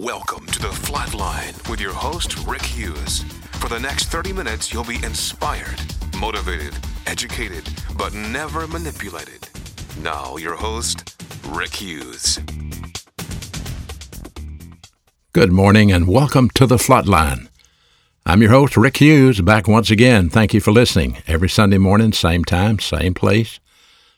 Welcome 0.00 0.46
to 0.46 0.60
the 0.60 0.68
Flatline 0.68 1.68
with 1.68 1.80
your 1.80 1.92
host, 1.92 2.46
Rick 2.46 2.62
Hughes. 2.62 3.24
For 3.54 3.68
the 3.68 3.80
next 3.80 4.04
30 4.04 4.32
minutes, 4.32 4.72
you'll 4.72 4.84
be 4.84 5.02
inspired, 5.02 5.80
motivated, 6.16 6.72
educated, 7.08 7.68
but 7.96 8.14
never 8.14 8.68
manipulated. 8.68 9.48
Now, 10.00 10.36
your 10.36 10.54
host, 10.54 11.20
Rick 11.48 11.74
Hughes. 11.74 12.38
Good 15.32 15.50
morning 15.50 15.90
and 15.90 16.06
welcome 16.06 16.48
to 16.50 16.64
the 16.64 16.76
Flatline. 16.76 17.48
I'm 18.24 18.40
your 18.40 18.52
host, 18.52 18.76
Rick 18.76 18.98
Hughes, 18.98 19.40
back 19.40 19.66
once 19.66 19.90
again. 19.90 20.30
Thank 20.30 20.54
you 20.54 20.60
for 20.60 20.70
listening. 20.70 21.18
Every 21.26 21.48
Sunday 21.48 21.78
morning, 21.78 22.12
same 22.12 22.44
time, 22.44 22.78
same 22.78 23.14
place. 23.14 23.58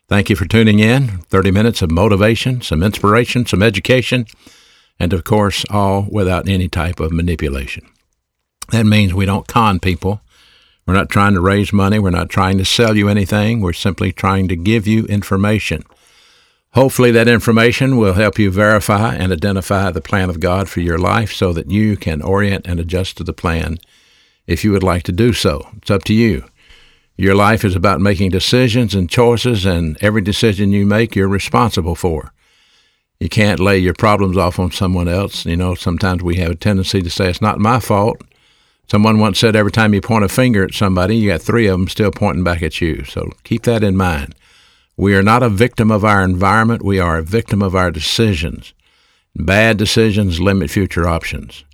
Thank 0.09 0.29
you 0.29 0.37
for 0.37 0.45
tuning 0.45 0.81
in. 0.81 1.23
30 1.31 1.51
minutes 1.51 1.81
of 1.81 1.91
motivation, 1.91 2.61
some 2.61 2.83
inspiration, 2.83 3.47
some 3.47 3.63
education, 3.63 4.27
and 5.01 5.13
of 5.13 5.25
course, 5.25 5.65
all 5.71 6.07
without 6.09 6.49
any 6.49 6.69
type 6.69 7.01
of 7.01 7.11
manipulation. 7.11 7.87
That 8.71 8.85
means 8.85 9.13
we 9.13 9.27
don't 9.27 9.49
con 9.49 9.81
people. 9.81 10.21
We're 10.87 10.95
not 10.95 11.09
trying 11.09 11.35
to 11.35 11.41
raise 11.41 11.73
money. 11.73 11.99
We're 11.99 12.11
not 12.11 12.29
trying 12.29 12.59
to 12.59 12.65
sell 12.65 12.97
you 12.97 13.09
anything. 13.09 13.61
We're 13.61 13.73
simply 13.73 14.13
trying 14.13 14.47
to 14.49 14.57
give 14.57 14.87
you 14.87 15.07
information. 15.07 15.83
Hopefully, 16.75 17.11
that 17.11 17.27
information 17.27 17.97
will 17.97 18.13
help 18.13 18.39
you 18.39 18.51
verify 18.51 19.15
and 19.15 19.33
identify 19.33 19.91
the 19.91 20.01
plan 20.01 20.31
of 20.31 20.39
God 20.39 20.69
for 20.69 20.81
your 20.81 20.99
life 20.99 21.33
so 21.33 21.53
that 21.53 21.71
you 21.71 21.97
can 21.97 22.23
orient 22.23 22.67
and 22.67 22.79
adjust 22.79 23.17
to 23.17 23.25
the 23.25 23.33
plan 23.33 23.79
if 24.47 24.63
you 24.65 24.71
would 24.71 24.83
like 24.83 25.03
to 25.05 25.13
do 25.13 25.33
so. 25.33 25.69
It's 25.79 25.91
up 25.91 26.05
to 26.05 26.15
you. 26.15 26.45
Your 27.17 27.35
life 27.35 27.65
is 27.65 27.75
about 27.75 28.01
making 28.01 28.31
decisions 28.31 28.95
and 28.95 29.11
choices, 29.11 29.67
and 29.67 29.99
every 30.01 30.23
decision 30.23 30.73
you 30.73 30.87
make, 30.87 31.17
you're 31.17 31.29
responsible 31.29 31.95
for. 31.95 32.33
You 33.21 33.29
can't 33.29 33.61
lay 33.61 33.79
your 33.79 33.93
problems 33.93 34.39
off 34.39 34.59
on 34.59 34.73
someone 34.73 35.07
else. 35.07 35.45
You 35.45 35.57
know, 35.57 35.75
sometimes 35.75 36.23
we 36.23 36.37
have 36.37 36.53
a 36.53 36.57
tendency 36.57 37.03
to 37.03 37.11
say, 37.11 37.29
it's 37.29 37.43
not 37.43 37.59
my 37.59 37.79
fault. 37.79 38.23
Someone 38.91 39.21
once 39.21 39.39
said, 39.39 39.55
every 39.55 39.71
time 39.71 39.93
you 39.93 40.01
point 40.01 40.25
a 40.25 40.29
finger 40.29 40.65
at 40.65 40.75
somebody, 40.75 41.17
you 41.17 41.31
got 41.31 41.43
three 41.43 41.67
of 41.67 41.79
them 41.79 41.87
still 41.87 42.11
pointing 42.11 42.43
back 42.43 42.63
at 42.63 42.81
you. 42.81 43.05
So 43.05 43.31
keep 43.45 43.63
that 43.65 43.85
in 43.85 43.97
mind. 43.97 44.35
We 44.97 45.15
are 45.15 45.23
not 45.23 45.43
a 45.43 45.51
victim 45.51 45.91
of 45.91 46.05
our 46.05 46.23
environment, 46.23 46.83
we 46.83 46.99
are 46.99 47.19
a 47.19 47.23
victim 47.23 47.63
of 47.63 47.77
our 47.77 47.91
decisions. 47.91 48.73
Bad 49.37 49.77
decisions 49.77 50.41
limit 50.41 50.71
future 50.71 51.07
options. 51.07 51.65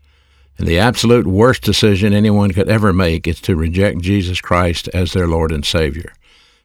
And 0.59 0.67
the 0.67 0.79
absolute 0.79 1.27
worst 1.27 1.63
decision 1.63 2.13
anyone 2.13 2.51
could 2.51 2.69
ever 2.69 2.93
make 2.93 3.27
is 3.27 3.41
to 3.43 3.57
reject 3.57 4.01
Jesus 4.01 4.41
Christ 4.41 4.89
as 4.89 5.13
their 5.13 5.27
Lord 5.27 5.53
and 5.53 5.65
Savior, 5.65 6.13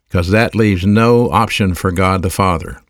because 0.09 0.29
that 0.29 0.55
leaves 0.55 0.85
no 0.85 1.29
option 1.29 1.75
for 1.75 1.91
God 1.91 2.23
the 2.23 2.29
Father. 2.29 2.81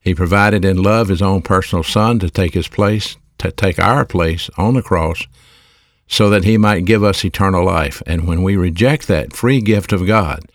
He 0.00 0.14
provided 0.14 0.64
in 0.64 0.82
love 0.82 1.08
His 1.08 1.22
own 1.22 1.42
personal 1.42 1.82
Son 1.82 2.18
to 2.18 2.30
take 2.30 2.54
His 2.54 2.68
place, 2.68 3.16
to 3.38 3.52
take 3.52 3.78
our 3.78 4.04
place 4.04 4.50
on 4.56 4.74
the 4.74 4.82
cross, 4.82 5.26
so 6.06 6.30
that 6.30 6.44
He 6.44 6.56
might 6.56 6.84
give 6.84 7.04
us 7.04 7.24
eternal 7.24 7.64
life. 7.64 8.02
And 8.06 8.26
when 8.26 8.42
we 8.42 8.56
reject 8.56 9.08
that 9.08 9.32
free 9.32 9.60
gift 9.60 9.92
of 9.92 10.06
God, 10.06 10.50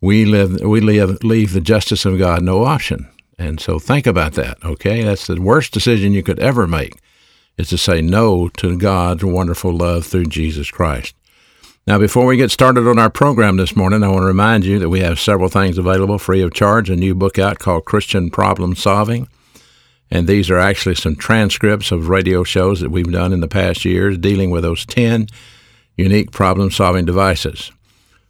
we 0.00 0.24
live, 0.24 0.60
we 0.60 0.80
live, 0.80 1.22
leave 1.22 1.52
the 1.52 1.60
justice 1.60 2.04
of 2.04 2.18
God 2.18 2.42
no 2.42 2.64
option. 2.64 3.08
And 3.38 3.60
so 3.60 3.78
think 3.78 4.06
about 4.06 4.34
that, 4.34 4.58
okay? 4.64 5.02
That's 5.02 5.26
the 5.26 5.40
worst 5.40 5.72
decision 5.72 6.12
you 6.12 6.22
could 6.22 6.38
ever 6.40 6.66
make 6.66 6.98
is 7.56 7.68
to 7.68 7.78
say 7.78 8.02
no 8.02 8.48
to 8.48 8.76
God's 8.76 9.24
wonderful 9.24 9.72
love 9.72 10.06
through 10.06 10.26
Jesus 10.26 10.70
Christ. 10.70 11.14
Now, 11.84 11.98
before 11.98 12.26
we 12.26 12.36
get 12.36 12.52
started 12.52 12.86
on 12.86 13.00
our 13.00 13.10
program 13.10 13.56
this 13.56 13.74
morning, 13.74 14.04
I 14.04 14.08
want 14.08 14.22
to 14.22 14.26
remind 14.26 14.64
you 14.64 14.78
that 14.78 14.88
we 14.88 15.00
have 15.00 15.18
several 15.18 15.48
things 15.48 15.78
available 15.78 16.16
free 16.16 16.40
of 16.40 16.54
charge. 16.54 16.88
A 16.88 16.94
new 16.94 17.12
book 17.12 17.40
out 17.40 17.58
called 17.58 17.86
Christian 17.86 18.30
Problem 18.30 18.76
Solving. 18.76 19.26
And 20.08 20.28
these 20.28 20.48
are 20.48 20.60
actually 20.60 20.94
some 20.94 21.16
transcripts 21.16 21.90
of 21.90 22.08
radio 22.08 22.44
shows 22.44 22.78
that 22.80 22.90
we've 22.90 23.10
done 23.10 23.32
in 23.32 23.40
the 23.40 23.48
past 23.48 23.84
years 23.84 24.16
dealing 24.16 24.50
with 24.50 24.62
those 24.62 24.86
10 24.86 25.26
unique 25.96 26.30
problem 26.30 26.70
solving 26.70 27.04
devices. 27.04 27.72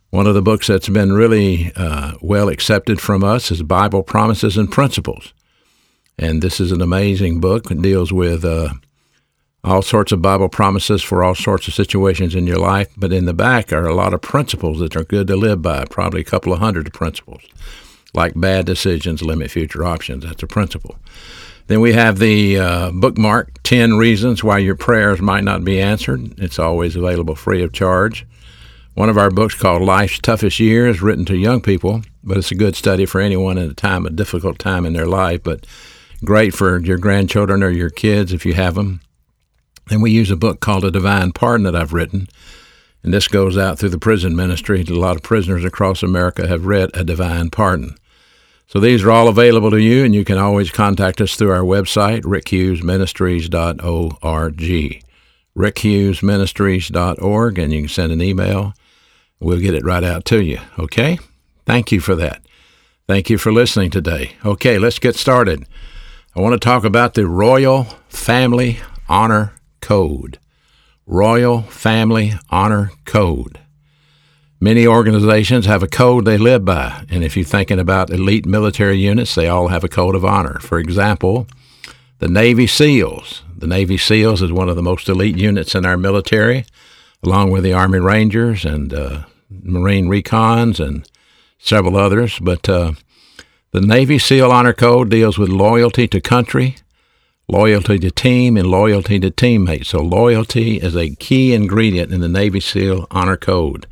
One 0.08 0.26
of 0.26 0.34
the 0.34 0.40
books 0.40 0.68
that's 0.68 0.88
been 0.88 1.12
really 1.12 1.72
uh, 1.76 2.12
well 2.22 2.48
accepted 2.48 3.02
from 3.02 3.22
us 3.22 3.50
is 3.50 3.62
Bible 3.62 4.02
Promises 4.02 4.56
and 4.56 4.72
Principles. 4.72 5.34
And 6.16 6.40
this 6.40 6.58
is 6.58 6.72
an 6.72 6.80
amazing 6.80 7.40
book. 7.40 7.70
It 7.70 7.82
deals 7.82 8.14
with 8.14 8.46
uh, 8.46 8.70
all 9.64 9.82
sorts 9.82 10.10
of 10.10 10.20
Bible 10.20 10.48
promises 10.48 11.02
for 11.02 11.22
all 11.22 11.34
sorts 11.34 11.68
of 11.68 11.74
situations 11.74 12.34
in 12.34 12.46
your 12.46 12.58
life, 12.58 12.88
but 12.96 13.12
in 13.12 13.26
the 13.26 13.34
back 13.34 13.72
are 13.72 13.86
a 13.86 13.94
lot 13.94 14.12
of 14.12 14.20
principles 14.20 14.80
that 14.80 14.96
are 14.96 15.04
good 15.04 15.28
to 15.28 15.36
live 15.36 15.62
by, 15.62 15.84
probably 15.84 16.20
a 16.20 16.24
couple 16.24 16.52
of 16.52 16.58
hundred 16.58 16.92
principles, 16.92 17.42
like 18.12 18.32
bad 18.34 18.66
decisions 18.66 19.22
limit 19.22 19.50
future 19.50 19.84
options. 19.84 20.24
That's 20.24 20.42
a 20.42 20.48
principle. 20.48 20.96
Then 21.68 21.80
we 21.80 21.92
have 21.92 22.18
the 22.18 22.58
uh, 22.58 22.90
bookmark 22.90 23.62
10 23.62 23.94
Reasons 23.94 24.42
Why 24.42 24.58
Your 24.58 24.74
Prayers 24.74 25.20
Might 25.20 25.44
Not 25.44 25.64
Be 25.64 25.80
Answered. 25.80 26.40
It's 26.40 26.58
always 26.58 26.96
available 26.96 27.36
free 27.36 27.62
of 27.62 27.72
charge. 27.72 28.26
One 28.94 29.08
of 29.08 29.16
our 29.16 29.30
books 29.30 29.54
called 29.54 29.82
Life's 29.82 30.18
Toughest 30.18 30.58
Years, 30.58 31.00
written 31.00 31.24
to 31.26 31.36
young 31.36 31.60
people, 31.60 32.02
but 32.24 32.36
it's 32.36 32.50
a 32.50 32.56
good 32.56 32.74
study 32.74 33.06
for 33.06 33.20
anyone 33.20 33.58
at 33.58 33.70
a 33.70 33.74
time, 33.74 34.06
a 34.06 34.10
difficult 34.10 34.58
time 34.58 34.84
in 34.84 34.92
their 34.92 35.06
life, 35.06 35.44
but 35.44 35.66
great 36.24 36.52
for 36.52 36.80
your 36.80 36.98
grandchildren 36.98 37.62
or 37.62 37.70
your 37.70 37.90
kids 37.90 38.32
if 38.32 38.44
you 38.44 38.54
have 38.54 38.74
them. 38.74 39.00
Then 39.88 40.00
we 40.00 40.10
use 40.10 40.30
a 40.30 40.36
book 40.36 40.60
called 40.60 40.84
A 40.84 40.90
Divine 40.90 41.32
Pardon 41.32 41.64
that 41.64 41.76
I've 41.76 41.92
written. 41.92 42.28
And 43.02 43.12
this 43.12 43.28
goes 43.28 43.58
out 43.58 43.78
through 43.78 43.90
the 43.90 43.98
prison 43.98 44.34
ministry. 44.36 44.80
A 44.80 44.84
lot 44.92 45.16
of 45.16 45.22
prisoners 45.22 45.64
across 45.64 46.02
America 46.02 46.46
have 46.46 46.66
read 46.66 46.90
A 46.94 47.04
Divine 47.04 47.50
Pardon. 47.50 47.96
So 48.68 48.80
these 48.80 49.02
are 49.02 49.10
all 49.10 49.28
available 49.28 49.70
to 49.70 49.80
you, 49.80 50.04
and 50.04 50.14
you 50.14 50.24
can 50.24 50.38
always 50.38 50.70
contact 50.70 51.20
us 51.20 51.36
through 51.36 51.50
our 51.50 51.60
website, 51.60 52.22
rickhughesministries.org. 52.22 55.02
rickhughesministries.org, 55.54 57.58
and 57.58 57.72
you 57.72 57.80
can 57.80 57.88
send 57.88 58.12
an 58.12 58.22
email. 58.22 58.72
We'll 59.40 59.60
get 59.60 59.74
it 59.74 59.84
right 59.84 60.04
out 60.04 60.24
to 60.26 60.40
you, 60.42 60.58
okay? 60.78 61.18
Thank 61.66 61.92
you 61.92 62.00
for 62.00 62.14
that. 62.14 62.40
Thank 63.06 63.28
you 63.28 63.36
for 63.36 63.52
listening 63.52 63.90
today. 63.90 64.36
Okay, 64.42 64.78
let's 64.78 64.98
get 64.98 65.16
started. 65.16 65.66
I 66.34 66.40
want 66.40 66.54
to 66.54 66.58
talk 66.58 66.84
about 66.84 67.12
the 67.12 67.26
Royal 67.26 67.84
Family 68.08 68.78
Honor 69.06 69.52
Code, 69.82 70.38
Royal 71.06 71.62
Family 71.62 72.32
Honor 72.48 72.92
Code. 73.04 73.58
Many 74.58 74.86
organizations 74.86 75.66
have 75.66 75.82
a 75.82 75.88
code 75.88 76.24
they 76.24 76.38
live 76.38 76.64
by, 76.64 77.04
and 77.10 77.22
if 77.24 77.36
you're 77.36 77.44
thinking 77.44 77.80
about 77.80 78.10
elite 78.10 78.46
military 78.46 78.96
units, 78.96 79.34
they 79.34 79.48
all 79.48 79.68
have 79.68 79.82
a 79.82 79.88
code 79.88 80.14
of 80.14 80.24
honor. 80.24 80.60
For 80.60 80.78
example, 80.78 81.48
the 82.20 82.28
Navy 82.28 82.68
SEALs. 82.68 83.42
The 83.58 83.66
Navy 83.66 83.98
SEALs 83.98 84.40
is 84.40 84.52
one 84.52 84.68
of 84.68 84.76
the 84.76 84.82
most 84.82 85.08
elite 85.08 85.36
units 85.36 85.74
in 85.74 85.84
our 85.84 85.96
military, 85.96 86.64
along 87.24 87.50
with 87.50 87.64
the 87.64 87.72
Army 87.72 87.98
Rangers 87.98 88.64
and 88.64 88.94
uh, 88.94 89.24
Marine 89.50 90.06
Recons 90.06 90.78
and 90.78 91.08
several 91.58 91.96
others. 91.96 92.38
But 92.38 92.68
uh, 92.68 92.92
the 93.72 93.80
Navy 93.80 94.18
SEAL 94.18 94.52
Honor 94.52 94.72
Code 94.72 95.10
deals 95.10 95.38
with 95.38 95.48
loyalty 95.48 96.06
to 96.06 96.20
country, 96.20 96.76
loyalty 97.48 97.98
to 97.98 98.10
team, 98.10 98.56
and 98.56 98.66
loyalty 98.66 99.18
to 99.20 99.30
teammates. 99.30 99.88
So, 99.88 100.00
loyalty 100.00 100.78
is 100.78 100.96
a 100.96 101.14
key 101.16 101.54
ingredient 101.54 102.12
in 102.12 102.20
the 102.20 102.28
Navy 102.28 102.60
SEAL 102.60 103.06
Honor 103.10 103.36
Code. 103.36 103.86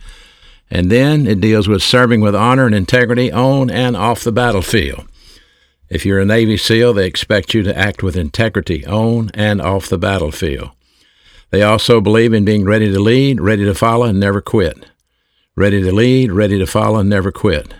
And 0.70 0.90
then 0.90 1.26
it 1.26 1.40
deals 1.40 1.68
with 1.68 1.82
serving 1.82 2.20
with 2.20 2.34
honor 2.34 2.66
and 2.66 2.74
integrity 2.74 3.32
on 3.32 3.70
and 3.70 3.96
off 3.96 4.22
the 4.22 4.32
battlefield. 4.32 5.06
If 5.88 6.06
you're 6.06 6.20
a 6.20 6.24
Navy 6.24 6.56
SEAL, 6.56 6.94
they 6.94 7.06
expect 7.06 7.52
you 7.52 7.62
to 7.64 7.76
act 7.76 8.02
with 8.02 8.16
integrity 8.16 8.86
on 8.86 9.30
and 9.34 9.60
off 9.60 9.88
the 9.88 9.98
battlefield. 9.98 10.70
They 11.50 11.62
also 11.62 12.00
believe 12.00 12.32
in 12.32 12.44
being 12.44 12.64
ready 12.64 12.92
to 12.92 13.00
lead, 13.00 13.40
ready 13.40 13.64
to 13.64 13.74
follow, 13.74 14.06
and 14.06 14.20
never 14.20 14.40
quit. 14.40 14.86
Ready 15.56 15.82
to 15.82 15.92
lead, 15.92 16.30
ready 16.30 16.58
to 16.60 16.66
follow, 16.66 17.00
and 17.00 17.10
never 17.10 17.32
quit. 17.32 17.74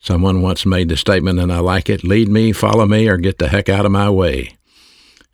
Someone 0.00 0.42
once 0.42 0.66
made 0.66 0.88
the 0.88 0.96
statement, 0.96 1.38
and 1.38 1.52
I 1.52 1.60
like 1.60 1.88
it 1.88 2.02
lead 2.02 2.28
me, 2.28 2.52
follow 2.52 2.86
me, 2.86 3.08
or 3.08 3.16
get 3.16 3.38
the 3.38 3.48
heck 3.48 3.68
out 3.68 3.86
of 3.86 3.92
my 3.92 4.10
way 4.10 4.57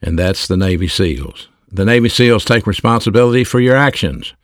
and 0.04 0.18
that's 0.18 0.46
the 0.46 0.56
Navy 0.56 0.86
SEALs. 0.86 1.48
The 1.72 1.86
Navy 1.86 2.10
SEALs 2.10 2.44
take 2.44 2.66
responsibility 2.66 3.42
for 3.42 3.58
your 3.58 3.74
actions 3.74 4.34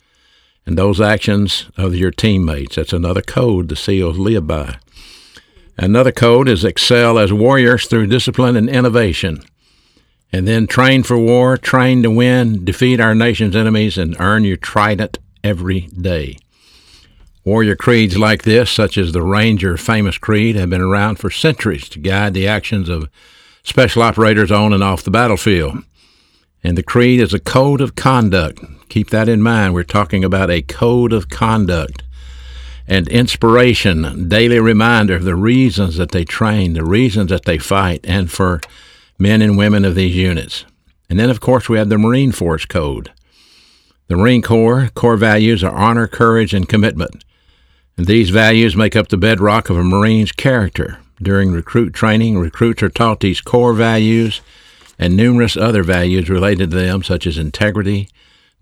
and 0.64 0.76
those 0.76 1.02
actions 1.02 1.66
of 1.76 1.94
your 1.94 2.10
teammates. 2.10 2.76
That's 2.76 2.94
another 2.94 3.20
code 3.20 3.68
the 3.68 3.76
SEALs 3.76 4.18
live 4.18 4.46
by. 4.46 4.78
Another 5.76 6.12
code 6.12 6.48
is 6.48 6.64
excel 6.64 7.18
as 7.18 7.30
warriors 7.32 7.86
through 7.86 8.06
discipline 8.06 8.56
and 8.56 8.70
innovation. 8.70 9.42
And 10.32 10.48
then 10.48 10.66
train 10.66 11.02
for 11.02 11.18
war, 11.18 11.58
train 11.58 12.02
to 12.04 12.10
win, 12.10 12.64
defeat 12.64 12.98
our 12.98 13.14
nation's 13.14 13.54
enemies, 13.54 13.98
and 13.98 14.16
earn 14.18 14.44
your 14.44 14.56
trident 14.56 15.18
every 15.44 15.80
day. 15.88 16.38
Warrior 17.44 17.76
creeds 17.76 18.16
like 18.16 18.44
this, 18.44 18.70
such 18.70 18.96
as 18.96 19.12
the 19.12 19.22
Ranger 19.22 19.76
famous 19.76 20.16
creed, 20.16 20.56
have 20.56 20.70
been 20.70 20.80
around 20.80 21.16
for 21.16 21.30
centuries 21.30 21.88
to 21.90 21.98
guide 21.98 22.32
the 22.32 22.48
actions 22.48 22.88
of 22.88 23.10
special 23.62 24.02
operators 24.02 24.50
on 24.50 24.72
and 24.72 24.82
off 24.82 25.02
the 25.02 25.10
battlefield. 25.10 25.78
And 26.62 26.76
the 26.76 26.82
creed 26.82 27.20
is 27.20 27.32
a 27.32 27.40
code 27.40 27.80
of 27.80 27.94
conduct. 27.94 28.60
Keep 28.88 29.10
that 29.10 29.28
in 29.28 29.42
mind. 29.42 29.74
We're 29.74 29.84
talking 29.84 30.24
about 30.24 30.50
a 30.50 30.62
code 30.62 31.12
of 31.12 31.28
conduct 31.28 32.02
and 32.86 33.06
inspiration, 33.08 34.28
daily 34.28 34.58
reminder 34.58 35.14
of 35.14 35.24
the 35.24 35.36
reasons 35.36 35.96
that 35.96 36.10
they 36.10 36.24
train, 36.24 36.72
the 36.72 36.84
reasons 36.84 37.30
that 37.30 37.44
they 37.44 37.56
fight, 37.56 38.00
and 38.04 38.30
for 38.30 38.60
men 39.18 39.40
and 39.42 39.56
women 39.56 39.84
of 39.84 39.94
these 39.94 40.16
units. 40.16 40.64
And 41.08 41.18
then, 41.18 41.30
of 41.30 41.40
course, 41.40 41.68
we 41.68 41.78
have 41.78 41.88
the 41.88 41.98
Marine 41.98 42.32
Force 42.32 42.64
Code. 42.64 43.12
The 44.08 44.16
Marine 44.16 44.42
Corps 44.42 44.90
core 44.94 45.16
values 45.16 45.62
are 45.62 45.74
honor, 45.74 46.08
courage, 46.08 46.52
and 46.52 46.68
commitment. 46.68 47.24
And 47.96 48.06
these 48.06 48.30
values 48.30 48.74
make 48.74 48.96
up 48.96 49.08
the 49.08 49.16
bedrock 49.16 49.70
of 49.70 49.76
a 49.76 49.84
Marine's 49.84 50.32
character. 50.32 50.98
During 51.22 51.52
recruit 51.52 51.92
training, 51.92 52.38
recruits 52.38 52.82
are 52.82 52.88
taught 52.88 53.20
these 53.20 53.40
core 53.40 53.74
values 53.74 54.40
and 54.98 55.16
numerous 55.16 55.56
other 55.56 55.82
values 55.82 56.30
related 56.30 56.70
to 56.70 56.76
them, 56.76 57.02
such 57.02 57.26
as 57.26 57.38
integrity, 57.38 58.08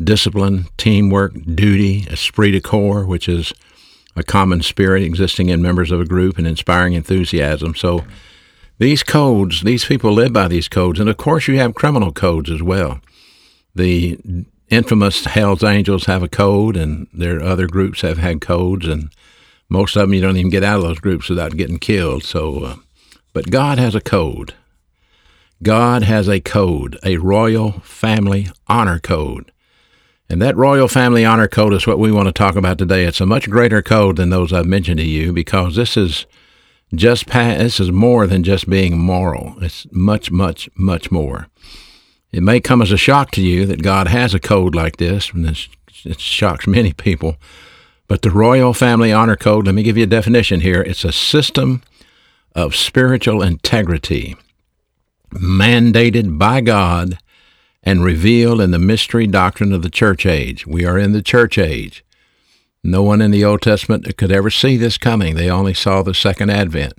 discipline, 0.02 0.66
teamwork, 0.76 1.32
duty, 1.54 2.06
esprit 2.10 2.52
de 2.52 2.60
corps, 2.60 3.04
which 3.04 3.28
is 3.28 3.52
a 4.16 4.22
common 4.22 4.62
spirit 4.62 5.02
existing 5.02 5.48
in 5.48 5.62
members 5.62 5.92
of 5.92 6.00
a 6.00 6.04
group, 6.04 6.38
and 6.38 6.46
inspiring 6.46 6.94
enthusiasm. 6.94 7.74
So 7.74 8.04
these 8.78 9.02
codes, 9.02 9.62
these 9.62 9.84
people 9.84 10.12
live 10.12 10.32
by 10.32 10.48
these 10.48 10.68
codes. 10.68 10.98
And 10.98 11.08
of 11.08 11.16
course, 11.16 11.48
you 11.48 11.58
have 11.58 11.74
criminal 11.74 12.12
codes 12.12 12.50
as 12.50 12.62
well. 12.62 13.00
The 13.74 14.18
infamous 14.68 15.24
Hells 15.24 15.62
Angels 15.62 16.06
have 16.06 16.22
a 16.22 16.28
code, 16.28 16.76
and 16.76 17.06
their 17.12 17.40
other 17.40 17.66
groups 17.66 18.00
have 18.00 18.18
had 18.18 18.40
codes, 18.40 18.86
and 18.86 19.10
most 19.68 19.96
of 19.96 20.02
them 20.02 20.14
you 20.14 20.20
don't 20.20 20.36
even 20.36 20.50
get 20.50 20.64
out 20.64 20.78
of 20.78 20.82
those 20.82 21.00
groups 21.00 21.28
without 21.28 21.56
getting 21.56 21.78
killed. 21.78 22.24
So, 22.24 22.64
uh, 22.64 22.76
but 23.32 23.50
God 23.50 23.78
has 23.78 23.94
a 23.94 24.00
code. 24.00 24.54
God 25.62 26.02
has 26.04 26.28
a 26.28 26.40
code, 26.40 26.98
a 27.04 27.16
royal 27.16 27.80
family 27.80 28.48
honor 28.68 28.98
code. 28.98 29.50
And 30.30 30.42
that 30.42 30.56
royal 30.56 30.88
family 30.88 31.24
honor 31.24 31.48
code 31.48 31.72
is 31.72 31.86
what 31.86 31.98
we 31.98 32.12
want 32.12 32.26
to 32.26 32.32
talk 32.32 32.54
about 32.54 32.78
today. 32.78 33.04
It's 33.04 33.20
a 33.20 33.26
much 33.26 33.48
greater 33.48 33.82
code 33.82 34.16
than 34.16 34.30
those 34.30 34.52
I've 34.52 34.66
mentioned 34.66 35.00
to 35.00 35.06
you 35.06 35.32
because 35.32 35.74
this 35.74 35.96
is 35.96 36.26
just 36.94 37.26
past, 37.26 37.58
this 37.58 37.80
is 37.80 37.90
more 37.90 38.26
than 38.26 38.44
just 38.44 38.68
being 38.68 38.98
moral. 38.98 39.54
It's 39.62 39.86
much, 39.90 40.30
much, 40.30 40.68
much 40.74 41.10
more. 41.10 41.48
It 42.30 42.42
may 42.42 42.60
come 42.60 42.82
as 42.82 42.92
a 42.92 42.98
shock 42.98 43.30
to 43.32 43.42
you 43.42 43.64
that 43.66 43.82
God 43.82 44.08
has 44.08 44.34
a 44.34 44.40
code 44.40 44.74
like 44.74 44.98
this, 44.98 45.32
and 45.32 45.46
this, 45.46 45.68
it 46.04 46.20
shocks 46.20 46.66
many 46.66 46.92
people. 46.92 47.36
But 48.08 48.22
the 48.22 48.30
Royal 48.30 48.72
Family 48.72 49.12
Honor 49.12 49.36
Code, 49.36 49.66
let 49.66 49.74
me 49.74 49.82
give 49.82 49.98
you 49.98 50.04
a 50.04 50.08
definition 50.08 50.62
here. 50.62 50.80
It's 50.80 51.04
a 51.04 51.12
system 51.12 51.82
of 52.54 52.74
spiritual 52.74 53.42
integrity 53.42 54.34
mandated 55.30 56.38
by 56.38 56.62
God 56.62 57.18
and 57.82 58.02
revealed 58.02 58.62
in 58.62 58.70
the 58.70 58.78
mystery 58.78 59.26
doctrine 59.26 59.72
of 59.72 59.82
the 59.82 59.90
church 59.90 60.24
age. 60.24 60.66
We 60.66 60.86
are 60.86 60.98
in 60.98 61.12
the 61.12 61.22
church 61.22 61.58
age. 61.58 62.02
No 62.82 63.02
one 63.02 63.20
in 63.20 63.30
the 63.30 63.44
Old 63.44 63.60
Testament 63.60 64.16
could 64.16 64.32
ever 64.32 64.50
see 64.50 64.78
this 64.78 64.96
coming. 64.96 65.34
They 65.34 65.50
only 65.50 65.74
saw 65.74 66.02
the 66.02 66.14
second 66.14 66.50
advent. 66.50 66.94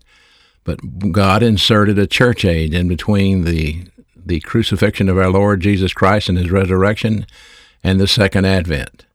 But 0.64 1.12
God 1.12 1.42
inserted 1.42 1.98
a 1.98 2.06
church 2.06 2.46
age 2.46 2.74
in 2.74 2.88
between 2.88 3.44
the 3.44 3.86
the 4.16 4.42
crucifixion 4.42 5.10
of 5.10 5.18
our 5.18 5.32
Lord 5.32 5.62
Jesus 5.62 5.92
Christ 5.92 6.30
and 6.30 6.38
his 6.38 6.52
resurrection 6.52 7.26
and 7.84 8.00
the 8.00 8.08
second 8.08 8.46
advent. 8.46 9.06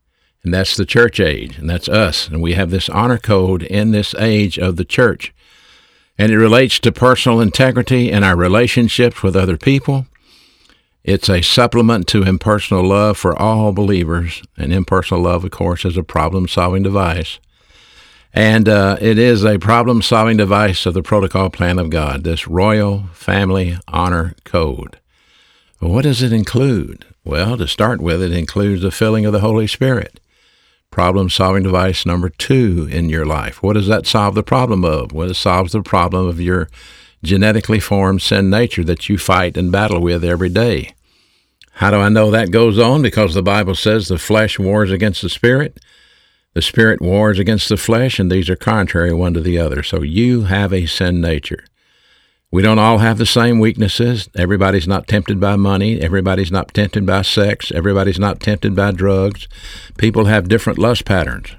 And 0.45 0.55
that's 0.55 0.77
the 0.77 0.85
church 0.85 1.19
age, 1.19 1.59
and 1.59 1.69
that's 1.69 1.89
us. 1.89 2.29
And 2.29 2.41
we 2.41 2.53
have 2.53 2.71
this 2.71 2.89
honor 2.91 3.19
code 3.19 3.63
in 3.63 3.91
this 3.91 4.15
age 4.15 4.59
of 4.59 4.77
the 4.77 4.85
church 4.85 5.35
and 6.19 6.31
it 6.31 6.39
relates 6.39 6.79
to 6.81 6.93
personal 6.93 7.41
integrity 7.41 8.13
and 8.13 8.25
our 8.25 8.37
relationships 8.37 9.23
with 9.23 9.35
other 9.35 9.57
people. 9.57 10.07
It's 11.03 11.29
a 11.29 11.43
supplement 11.43 12.07
to 12.09 12.23
impersonal 12.23 12.85
love 12.85 13.19
for 13.19 13.37
all 13.39 13.73
believers, 13.73 14.43
and 14.57 14.73
impersonal 14.73 15.25
love, 15.25 15.45
of 15.45 15.51
course, 15.51 15.85
is 15.85 15.97
a 15.97 16.03
problem 16.03 16.49
solving 16.49 16.83
device. 16.83 17.41
And 18.33 18.69
uh, 18.69 18.97
it 19.01 19.19
is 19.19 19.45
a 19.45 19.59
problem 19.59 20.03
solving 20.03 20.37
device 20.37 20.87
of 20.87 20.95
the 20.95 21.03
protocol 21.03 21.51
plan 21.51 21.79
of 21.79 21.91
God, 21.91 22.25
this 22.25 22.49
Royal 22.49 23.05
Family 23.13 23.77
Honor 23.87 24.35
Code. 24.45 24.99
what 25.79 26.03
does 26.03 26.23
it 26.23 26.33
include? 26.33 27.05
Well, 27.25 27.59
to 27.59 27.69
start 27.69 28.01
with, 28.01 28.23
it 28.23 28.33
includes 28.33 28.83
the 28.83 28.91
filling 28.91 29.27
of 29.27 29.33
the 29.33 29.41
Holy 29.41 29.67
Spirit 29.67 30.21
problem 30.95 31.29
solving 31.29 31.65
device 31.65 32.07
number 32.07 32.29
two 32.29 32.89
in 32.89 33.09
your 33.09 33.27
life. 33.27 33.61
What 33.65 33.73
does 33.73 33.89
that 33.89 34.07
solve 34.07 34.37
the 34.37 34.45
problem 34.45 34.85
of? 34.85 35.13
Well, 35.13 35.29
it 35.29 35.35
solves 35.35 35.73
the 35.73 35.83
problem 35.83 36.29
of 36.29 36.41
your 36.41 36.69
genetically 37.25 37.81
formed 37.81 38.23
sin 38.23 38.49
nature 38.49 38.85
that 38.85 39.09
you 39.09 39.19
fight 39.19 39.57
and 39.57 39.73
battle 39.73 40.01
with 40.01 40.23
every 40.25 40.51
day. 40.51 40.95
How 41.73 41.91
do 41.91 41.97
I 41.97 42.11
know 42.11 42.31
that 42.31 42.53
goes 42.53 42.79
on? 42.79 43.03
Because 43.03 43.35
the 43.35 43.43
Bible 43.43 43.75
says 43.75 44.07
the 44.07 44.19
flesh 44.19 44.57
wars 44.57 44.93
against 44.93 45.21
the 45.21 45.29
spirit, 45.29 45.81
the 46.53 46.63
spirit 46.63 47.03
wars 47.03 47.41
against 47.41 47.69
the 47.69 47.77
flesh, 47.77 48.21
and 48.21 48.31
these 48.31 48.49
are 48.49 48.55
contrary 48.55 49.13
one 49.13 49.35
to 49.35 49.41
the 49.41 49.59
other. 49.59 49.83
So 49.83 50.03
you 50.03 50.43
have 50.43 50.73
a 50.73 50.87
sin 50.87 51.21
nature. 51.21 51.65
We 52.55 52.63
don't 52.63 52.79
all 52.79 52.99
have 52.99 53.19
the 53.19 53.27
same 53.27 53.59
weaknesses. 53.59 54.29
Everybody's 54.37 54.87
not 54.87 55.09
tempted 55.09 55.41
by 55.41 55.57
money. 55.57 56.01
Everybody's 56.01 56.53
not 56.53 56.73
tempted 56.73 57.05
by 57.05 57.23
sex. 57.23 57.73
Everybody's 57.73 58.21
not 58.21 58.39
tempted 58.39 58.77
by 58.77 58.93
drugs. 58.93 59.49
People 59.99 60.27
have 60.27 60.47
different 60.47 60.79
lust 60.79 61.05
patterns, 61.05 61.57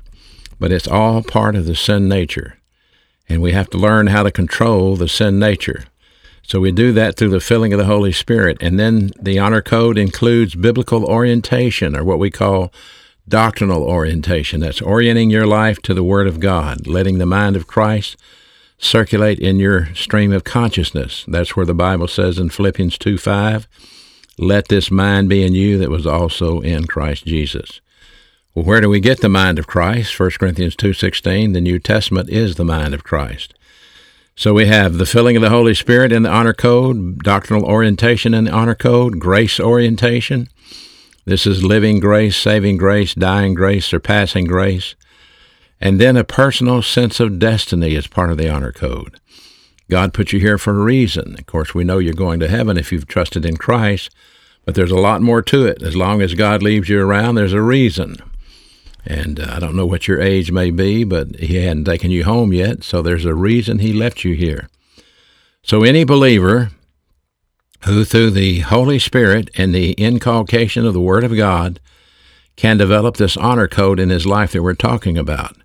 but 0.58 0.72
it's 0.72 0.88
all 0.88 1.22
part 1.22 1.58
of 1.58 1.66
the 1.66 1.76
sin 1.76 2.08
nature. 2.08 2.60
And 3.28 3.42
we 3.42 3.52
have 3.52 3.70
to 3.72 3.78
learn 3.78 4.08
how 4.08 4.24
to 4.24 4.32
control 4.32 4.96
the 4.96 5.10
sin 5.10 5.38
nature. 5.38 5.84
So 6.44 6.62
we 6.62 6.72
do 6.72 6.94
that 6.94 7.18
through 7.18 7.32
the 7.32 7.42
filling 7.42 7.74
of 7.74 7.80
the 7.80 7.88
Holy 7.88 8.14
Spirit. 8.14 8.58
And 8.62 8.80
then 8.80 9.12
the 9.22 9.38
honor 9.38 9.62
code 9.62 9.98
includes 9.98 10.56
biblical 10.56 11.04
orientation, 11.04 11.94
or 11.94 12.06
what 12.06 12.20
we 12.20 12.32
call 12.32 12.72
doctrinal 13.28 13.84
orientation. 13.84 14.62
That's 14.62 14.82
orienting 14.82 15.30
your 15.30 15.46
life 15.46 15.82
to 15.82 15.94
the 15.94 16.06
Word 16.06 16.26
of 16.26 16.40
God, 16.40 16.88
letting 16.88 17.18
the 17.18 17.26
mind 17.26 17.58
of 17.58 17.68
Christ 17.68 18.16
circulate 18.86 19.40
in 19.40 19.60
your 19.60 19.94
stream 19.96 20.32
of 20.32 20.44
consciousness. 20.44 21.26
That's 21.28 21.56
where 21.56 21.66
the 21.66 21.74
Bible 21.74 22.08
says 22.08 22.40
in 22.40 22.50
Philippians 22.50 22.98
2 22.98 23.18
5, 23.18 23.68
let 24.38 24.68
this 24.68 24.92
mind 24.92 25.30
be 25.30 25.44
in 25.44 25.54
you 25.54 25.78
that 25.78 25.90
was 25.90 26.06
also 26.06 26.60
in 26.60 26.88
Christ 26.88 27.26
Jesus. 27.26 27.80
Well, 28.54 28.66
where 28.66 28.82
do 28.82 28.90
we 28.90 29.00
get 29.00 29.22
the 29.22 29.30
mind 29.30 29.60
of 29.60 29.68
Christ? 29.68 30.18
1 30.18 30.32
Corinthians 30.32 30.76
2.16, 30.76 31.54
the 31.54 31.62
New 31.62 31.80
Testament 31.80 32.30
is 32.30 32.56
the 32.56 32.64
mind 32.64 32.94
of 32.94 33.04
Christ. 33.04 33.54
So 34.38 34.54
we 34.54 34.66
have 34.66 34.98
the 34.98 35.06
filling 35.06 35.38
of 35.38 35.42
the 35.42 35.50
Holy 35.50 35.74
Spirit 35.74 36.12
in 36.12 36.24
the 36.24 36.30
honor 36.30 36.54
code, 36.54 37.20
doctrinal 37.20 37.66
orientation 37.66 38.34
in 38.34 38.46
the 38.46 38.52
honor 38.52 38.76
code, 38.76 39.20
grace 39.20 39.60
orientation. 39.60 40.50
This 41.24 41.48
is 41.48 41.64
living 41.64 42.00
grace, 42.00 42.36
saving 42.36 42.78
grace, 42.78 43.14
dying 43.14 43.54
grace, 43.54 43.86
surpassing 43.86 44.46
grace. 44.46 44.96
And 45.82 46.00
then 46.00 46.16
a 46.18 46.24
personal 46.24 46.82
sense 46.82 47.20
of 47.20 47.40
destiny 47.40 47.96
is 47.96 48.08
part 48.08 48.32
of 48.32 48.38
the 48.38 48.50
honor 48.50 48.72
code. 48.72 49.20
God 49.90 50.14
put 50.14 50.34
you 50.34 50.40
here 50.40 50.58
for 50.58 50.72
a 50.72 50.84
reason. 50.84 51.36
Of 51.38 51.46
course, 51.46 51.76
we 51.76 51.84
know 51.84 52.00
you're 52.00 52.14
going 52.14 52.40
to 52.40 52.48
heaven 52.48 52.78
if 52.78 52.92
you've 52.92 53.08
trusted 53.08 53.46
in 53.46 53.58
Christ, 53.58 54.10
but 54.64 54.74
there's 54.74 54.92
a 54.92 54.96
lot 54.96 55.22
more 55.22 55.42
to 55.44 55.66
it. 55.68 55.84
As 55.84 55.96
long 55.96 56.22
as 56.22 56.34
God 56.34 56.64
leaves 56.64 56.90
you 56.90 57.00
around, 57.00 57.36
there's 57.36 57.54
a 57.54 57.62
reason. 57.62 58.18
And 59.06 59.40
uh, 59.40 59.48
I 59.52 59.60
don't 59.60 59.76
know 59.76 59.86
what 59.86 60.08
your 60.08 60.20
age 60.20 60.52
may 60.52 60.72
be, 60.72 61.04
but 61.04 61.36
He 61.36 61.58
hadn't 61.58 61.86
taken 61.86 62.10
you 62.10 62.24
home 62.24 62.52
yet, 62.52 62.84
so 62.84 63.02
there's 63.02 63.26
a 63.26 63.36
reason 63.36 63.80
He 63.80 63.94
left 63.94 64.24
you 64.24 64.34
here. 64.34 64.68
So 65.62 65.84
any 65.84 66.04
believer 66.04 66.72
who, 67.86 68.04
through 68.04 68.32
the 68.32 68.62
Holy 68.62 68.98
Spirit 68.98 69.52
and 69.56 69.74
the 69.74 69.92
inculcation 69.94 70.86
of 70.86 70.94
the 70.94 71.02
Word 71.02 71.24
of 71.24 71.36
God, 71.36 71.80
can 72.56 72.78
develop 72.78 73.18
this 73.18 73.38
honor 73.38 73.68
code 73.68 74.00
in 74.00 74.10
his 74.10 74.26
life 74.26 74.54
that 74.54 74.64
we're 74.64 74.74
talking 74.74 75.18
about. 75.18 75.56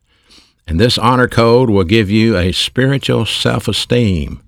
And 0.71 0.79
this 0.79 0.99
honor 0.99 1.27
code 1.27 1.69
will 1.69 1.83
give 1.83 2.13
you 2.13 2.37
a 2.37 2.53
spiritual 2.53 3.27
self-esteem 3.27 4.41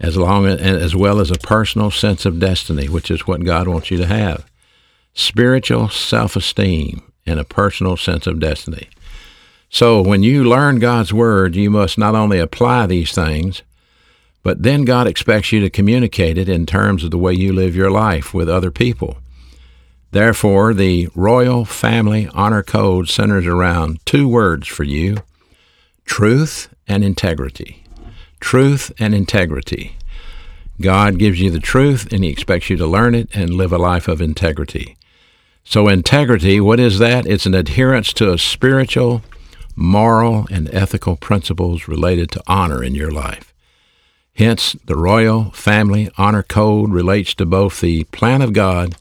as 0.00 0.16
long 0.16 0.46
as, 0.46 0.58
as 0.58 0.96
well 0.96 1.20
as 1.20 1.30
a 1.30 1.34
personal 1.34 1.90
sense 1.90 2.24
of 2.24 2.40
destiny, 2.40 2.88
which 2.88 3.10
is 3.10 3.26
what 3.26 3.44
God 3.44 3.68
wants 3.68 3.90
you 3.90 3.98
to 3.98 4.06
have. 4.06 4.46
Spiritual 5.12 5.90
self-esteem 5.90 7.02
and 7.26 7.38
a 7.38 7.44
personal 7.44 7.98
sense 7.98 8.26
of 8.26 8.40
destiny. 8.40 8.88
So 9.68 10.00
when 10.00 10.22
you 10.22 10.42
learn 10.42 10.78
God's 10.78 11.12
word, 11.12 11.54
you 11.54 11.68
must 11.68 11.98
not 11.98 12.14
only 12.14 12.38
apply 12.38 12.86
these 12.86 13.12
things, 13.12 13.60
but 14.42 14.62
then 14.62 14.86
God 14.86 15.06
expects 15.06 15.52
you 15.52 15.60
to 15.60 15.68
communicate 15.68 16.38
it 16.38 16.48
in 16.48 16.64
terms 16.64 17.04
of 17.04 17.10
the 17.10 17.18
way 17.18 17.34
you 17.34 17.52
live 17.52 17.76
your 17.76 17.90
life 17.90 18.32
with 18.32 18.48
other 18.48 18.70
people. 18.70 19.18
Therefore, 20.12 20.72
the 20.72 21.10
Royal 21.14 21.66
Family 21.66 22.26
Honor 22.32 22.62
Code 22.62 23.10
centers 23.10 23.46
around 23.46 24.00
two 24.06 24.26
words 24.26 24.66
for 24.66 24.84
you 24.84 25.18
truth 26.04 26.68
and 26.86 27.04
integrity. 27.04 27.84
Truth 28.40 28.92
and 28.98 29.14
integrity. 29.14 29.96
God 30.80 31.18
gives 31.18 31.40
you 31.40 31.50
the 31.50 31.60
truth 31.60 32.12
and 32.12 32.24
He 32.24 32.30
expects 32.30 32.70
you 32.70 32.76
to 32.76 32.86
learn 32.86 33.14
it 33.14 33.28
and 33.34 33.54
live 33.54 33.72
a 33.72 33.78
life 33.78 34.08
of 34.08 34.20
integrity. 34.20 34.96
So, 35.64 35.88
integrity, 35.88 36.60
what 36.60 36.80
is 36.80 36.98
that? 36.98 37.26
It's 37.26 37.46
an 37.46 37.54
adherence 37.54 38.12
to 38.14 38.32
a 38.32 38.38
spiritual, 38.38 39.22
moral, 39.76 40.46
and 40.50 40.68
ethical 40.74 41.16
principles 41.16 41.86
related 41.86 42.30
to 42.32 42.42
honor 42.46 42.82
in 42.82 42.94
your 42.94 43.12
life. 43.12 43.54
Hence, 44.34 44.74
the 44.86 44.96
Royal 44.96 45.50
Family 45.52 46.10
Honor 46.18 46.42
Code 46.42 46.90
relates 46.90 47.34
to 47.34 47.46
both 47.46 47.80
the 47.80 48.04
plan 48.04 48.42
of 48.42 48.52
God 48.52 48.96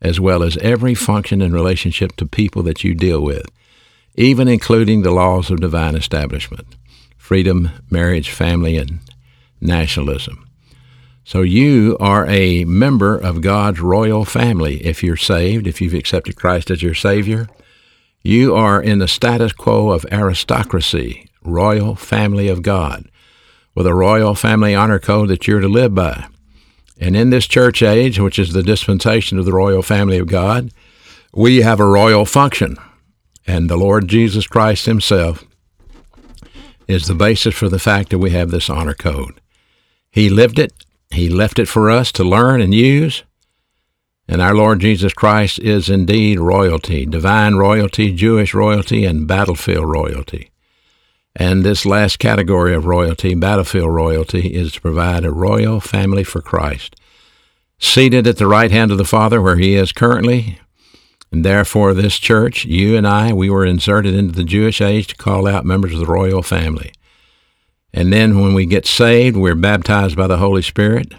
as 0.00 0.20
well 0.20 0.42
as 0.42 0.56
every 0.58 0.94
function 0.94 1.42
and 1.42 1.52
relationship 1.52 2.16
to 2.16 2.26
people 2.26 2.62
that 2.62 2.84
you 2.84 2.94
deal 2.94 3.20
with 3.20 3.46
even 4.20 4.48
including 4.48 5.00
the 5.00 5.10
laws 5.10 5.50
of 5.50 5.60
divine 5.60 5.96
establishment 5.96 6.66
freedom, 7.16 7.70
marriage, 7.90 8.28
family, 8.28 8.76
and 8.76 8.98
nationalism. 9.60 10.46
So 11.24 11.40
you 11.42 11.96
are 12.00 12.26
a 12.26 12.64
member 12.64 13.16
of 13.16 13.40
God's 13.40 13.80
royal 13.80 14.24
family 14.26 14.84
if 14.84 15.02
you're 15.02 15.16
saved, 15.16 15.66
if 15.66 15.80
you've 15.80 15.94
accepted 15.94 16.36
Christ 16.36 16.70
as 16.70 16.82
your 16.82 16.94
Savior. 16.94 17.48
You 18.22 18.54
are 18.54 18.82
in 18.82 18.98
the 18.98 19.08
status 19.08 19.52
quo 19.52 19.90
of 19.90 20.04
aristocracy, 20.10 21.30
royal 21.42 21.94
family 21.94 22.48
of 22.48 22.62
God, 22.62 23.08
with 23.74 23.86
a 23.86 23.94
royal 23.94 24.34
family 24.34 24.74
honor 24.74 24.98
code 24.98 25.28
that 25.28 25.46
you're 25.46 25.60
to 25.60 25.68
live 25.68 25.94
by. 25.94 26.26
And 27.00 27.16
in 27.16 27.30
this 27.30 27.46
church 27.46 27.82
age, 27.82 28.18
which 28.18 28.38
is 28.38 28.52
the 28.52 28.62
dispensation 28.62 29.38
of 29.38 29.46
the 29.46 29.54
royal 29.54 29.82
family 29.82 30.18
of 30.18 30.26
God, 30.26 30.72
we 31.32 31.62
have 31.62 31.80
a 31.80 31.86
royal 31.86 32.26
function. 32.26 32.76
And 33.46 33.68
the 33.68 33.76
Lord 33.76 34.08
Jesus 34.08 34.46
Christ 34.46 34.86
Himself 34.86 35.44
is 36.86 37.06
the 37.06 37.14
basis 37.14 37.54
for 37.54 37.68
the 37.68 37.78
fact 37.78 38.10
that 38.10 38.18
we 38.18 38.30
have 38.30 38.50
this 38.50 38.68
honor 38.68 38.94
code. 38.94 39.40
He 40.10 40.28
lived 40.28 40.58
it, 40.58 40.72
He 41.10 41.28
left 41.28 41.58
it 41.58 41.68
for 41.68 41.90
us 41.90 42.10
to 42.12 42.24
learn 42.24 42.60
and 42.60 42.74
use. 42.74 43.22
And 44.26 44.40
our 44.40 44.54
Lord 44.54 44.80
Jesus 44.80 45.12
Christ 45.12 45.58
is 45.58 45.88
indeed 45.88 46.38
royalty, 46.38 47.04
divine 47.04 47.56
royalty, 47.56 48.12
Jewish 48.12 48.54
royalty, 48.54 49.04
and 49.04 49.26
battlefield 49.26 49.88
royalty. 49.88 50.50
And 51.34 51.64
this 51.64 51.86
last 51.86 52.18
category 52.18 52.74
of 52.74 52.86
royalty, 52.86 53.34
battlefield 53.34 53.92
royalty, 53.92 54.54
is 54.54 54.72
to 54.72 54.80
provide 54.80 55.24
a 55.24 55.32
royal 55.32 55.80
family 55.80 56.24
for 56.24 56.40
Christ. 56.40 56.96
Seated 57.78 58.26
at 58.26 58.36
the 58.36 58.46
right 58.46 58.70
hand 58.70 58.90
of 58.92 58.98
the 58.98 59.04
Father, 59.04 59.40
where 59.40 59.56
He 59.56 59.74
is 59.74 59.92
currently, 59.92 60.58
therefore, 61.30 61.94
this 61.94 62.18
church, 62.18 62.64
you 62.64 62.96
and 62.96 63.06
I, 63.06 63.32
we 63.32 63.50
were 63.50 63.64
inserted 63.64 64.14
into 64.14 64.34
the 64.34 64.44
Jewish 64.44 64.80
age 64.80 65.08
to 65.08 65.16
call 65.16 65.46
out 65.46 65.64
members 65.64 65.94
of 65.94 66.00
the 66.00 66.06
royal 66.06 66.42
family. 66.42 66.92
And 67.92 68.12
then 68.12 68.40
when 68.40 68.54
we 68.54 68.66
get 68.66 68.86
saved, 68.86 69.36
we're 69.36 69.54
baptized 69.54 70.16
by 70.16 70.26
the 70.26 70.38
Holy 70.38 70.62
Spirit, 70.62 71.12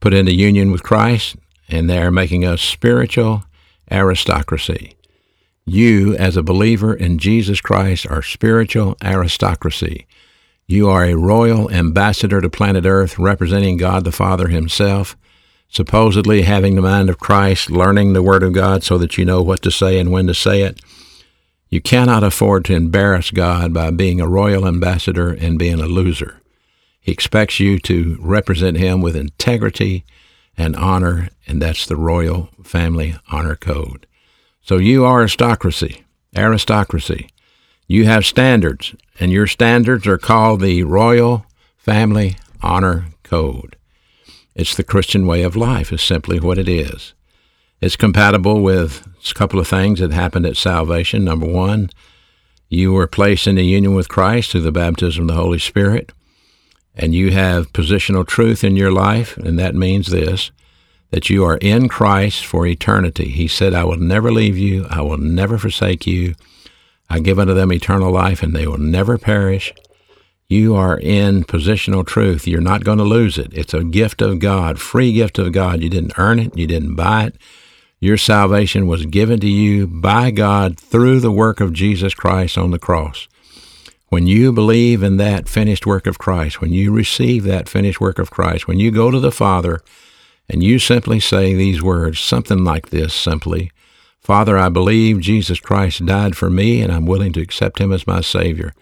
put 0.00 0.14
into 0.14 0.34
union 0.34 0.70
with 0.70 0.82
Christ, 0.82 1.36
and 1.68 1.88
they're 1.88 2.10
making 2.10 2.44
us 2.44 2.60
spiritual 2.60 3.44
aristocracy. 3.90 4.96
You, 5.66 6.16
as 6.16 6.36
a 6.36 6.42
believer 6.42 6.94
in 6.94 7.18
Jesus 7.18 7.60
Christ, 7.60 8.06
are 8.06 8.22
spiritual 8.22 8.96
aristocracy. 9.02 10.06
You 10.66 10.88
are 10.88 11.04
a 11.04 11.14
royal 11.14 11.70
ambassador 11.70 12.40
to 12.40 12.50
planet 12.50 12.86
Earth 12.86 13.18
representing 13.18 13.76
God 13.76 14.04
the 14.04 14.12
Father 14.12 14.48
Himself 14.48 15.16
supposedly 15.70 16.42
having 16.42 16.74
the 16.74 16.82
mind 16.82 17.08
of 17.08 17.18
Christ, 17.18 17.70
learning 17.70 18.12
the 18.12 18.22
Word 18.22 18.42
of 18.42 18.52
God 18.52 18.82
so 18.82 18.98
that 18.98 19.16
you 19.16 19.24
know 19.24 19.40
what 19.40 19.62
to 19.62 19.70
say 19.70 19.98
and 19.98 20.10
when 20.10 20.26
to 20.26 20.34
say 20.34 20.62
it. 20.62 20.80
You 21.68 21.80
cannot 21.80 22.24
afford 22.24 22.64
to 22.64 22.74
embarrass 22.74 23.30
God 23.30 23.72
by 23.72 23.90
being 23.92 24.20
a 24.20 24.28
royal 24.28 24.66
ambassador 24.66 25.30
and 25.30 25.58
being 25.58 25.80
a 25.80 25.86
loser. 25.86 26.40
He 27.00 27.12
expects 27.12 27.60
you 27.60 27.78
to 27.80 28.18
represent 28.20 28.76
Him 28.76 29.00
with 29.00 29.14
integrity 29.14 30.04
and 30.58 30.74
honor, 30.74 31.28
and 31.46 31.62
that's 31.62 31.86
the 31.86 31.96
royal 31.96 32.50
family 32.64 33.16
honor 33.30 33.54
code. 33.54 34.06
So 34.62 34.76
you 34.78 35.04
are 35.04 35.20
aristocracy, 35.20 36.04
aristocracy. 36.36 37.30
You 37.86 38.04
have 38.06 38.26
standards, 38.26 38.94
and 39.18 39.32
your 39.32 39.46
standards 39.46 40.06
are 40.06 40.18
called 40.18 40.60
the 40.60 40.82
Royal 40.82 41.46
Family 41.78 42.36
Honor 42.62 43.06
Code. 43.22 43.76
It's 44.54 44.74
the 44.74 44.84
Christian 44.84 45.26
way 45.26 45.42
of 45.42 45.56
life, 45.56 45.92
is 45.92 46.02
simply 46.02 46.40
what 46.40 46.58
it 46.58 46.68
is. 46.68 47.14
It's 47.80 47.96
compatible 47.96 48.62
with 48.62 49.06
a 49.30 49.34
couple 49.34 49.58
of 49.58 49.68
things 49.68 50.00
that 50.00 50.12
happened 50.12 50.46
at 50.46 50.56
salvation. 50.56 51.24
Number 51.24 51.46
one, 51.46 51.90
you 52.68 52.92
were 52.92 53.06
placed 53.06 53.46
in 53.46 53.56
the 53.56 53.64
union 53.64 53.94
with 53.94 54.08
Christ 54.08 54.50
through 54.52 54.60
the 54.62 54.72
baptism 54.72 55.22
of 55.22 55.28
the 55.28 55.42
Holy 55.42 55.58
Spirit, 55.58 56.12
and 56.94 57.14
you 57.14 57.30
have 57.30 57.72
positional 57.72 58.26
truth 58.26 58.62
in 58.62 58.76
your 58.76 58.92
life, 58.92 59.36
and 59.36 59.58
that 59.58 59.74
means 59.74 60.08
this 60.08 60.50
that 61.10 61.28
you 61.28 61.44
are 61.44 61.56
in 61.56 61.88
Christ 61.88 62.46
for 62.46 62.64
eternity. 62.64 63.30
He 63.30 63.48
said, 63.48 63.74
I 63.74 63.82
will 63.82 63.96
never 63.96 64.30
leave 64.30 64.56
you, 64.56 64.86
I 64.88 65.02
will 65.02 65.18
never 65.18 65.58
forsake 65.58 66.06
you. 66.06 66.36
I 67.08 67.18
give 67.18 67.40
unto 67.40 67.52
them 67.52 67.72
eternal 67.72 68.12
life, 68.12 68.44
and 68.44 68.54
they 68.54 68.66
will 68.66 68.78
never 68.78 69.18
perish, 69.18 69.74
you 70.50 70.74
are 70.74 70.98
in 70.98 71.44
positional 71.44 72.04
truth. 72.04 72.44
You're 72.44 72.60
not 72.60 72.82
going 72.82 72.98
to 72.98 73.04
lose 73.04 73.38
it. 73.38 73.54
It's 73.54 73.72
a 73.72 73.84
gift 73.84 74.20
of 74.20 74.40
God, 74.40 74.80
free 74.80 75.12
gift 75.12 75.38
of 75.38 75.52
God. 75.52 75.80
You 75.80 75.88
didn't 75.88 76.18
earn 76.18 76.40
it, 76.40 76.56
you 76.56 76.66
didn't 76.66 76.96
buy 76.96 77.26
it. 77.26 77.36
Your 78.00 78.16
salvation 78.16 78.88
was 78.88 79.06
given 79.06 79.38
to 79.40 79.48
you 79.48 79.86
by 79.86 80.32
God 80.32 80.76
through 80.76 81.20
the 81.20 81.30
work 81.30 81.60
of 81.60 81.72
Jesus 81.72 82.14
Christ 82.14 82.58
on 82.58 82.72
the 82.72 82.80
cross. 82.80 83.28
When 84.08 84.26
you 84.26 84.52
believe 84.52 85.04
in 85.04 85.18
that 85.18 85.48
finished 85.48 85.86
work 85.86 86.08
of 86.08 86.18
Christ, 86.18 86.60
when 86.60 86.72
you 86.72 86.90
receive 86.90 87.44
that 87.44 87.68
finished 87.68 88.00
work 88.00 88.18
of 88.18 88.32
Christ, 88.32 88.66
when 88.66 88.80
you 88.80 88.90
go 88.90 89.12
to 89.12 89.20
the 89.20 89.30
Father 89.30 89.80
and 90.48 90.64
you 90.64 90.80
simply 90.80 91.20
say 91.20 91.54
these 91.54 91.80
words, 91.80 92.18
something 92.18 92.64
like 92.64 92.90
this 92.90 93.14
simply 93.14 93.70
Father, 94.18 94.58
I 94.58 94.68
believe 94.68 95.20
Jesus 95.20 95.60
Christ 95.60 96.04
died 96.04 96.36
for 96.36 96.50
me 96.50 96.82
and 96.82 96.92
I'm 96.92 97.06
willing 97.06 97.32
to 97.34 97.40
accept 97.40 97.78
him 97.78 97.92
as 97.92 98.06
my 98.06 98.20
Savior. 98.20 98.74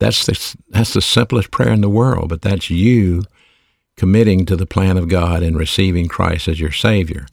That's 0.00 0.26
the, 0.26 0.56
that's 0.68 0.94
the 0.94 1.00
simplest 1.00 1.50
prayer 1.50 1.72
in 1.72 1.80
the 1.80 1.88
world, 1.88 2.28
but 2.28 2.42
that's 2.42 2.70
you 2.70 3.24
committing 3.96 4.44
to 4.46 4.56
the 4.56 4.66
plan 4.66 4.96
of 4.96 5.08
God 5.08 5.42
and 5.42 5.56
receiving 5.56 6.08
Christ 6.08 6.48
as 6.48 6.60
your 6.60 6.72
Savior. 6.72 7.26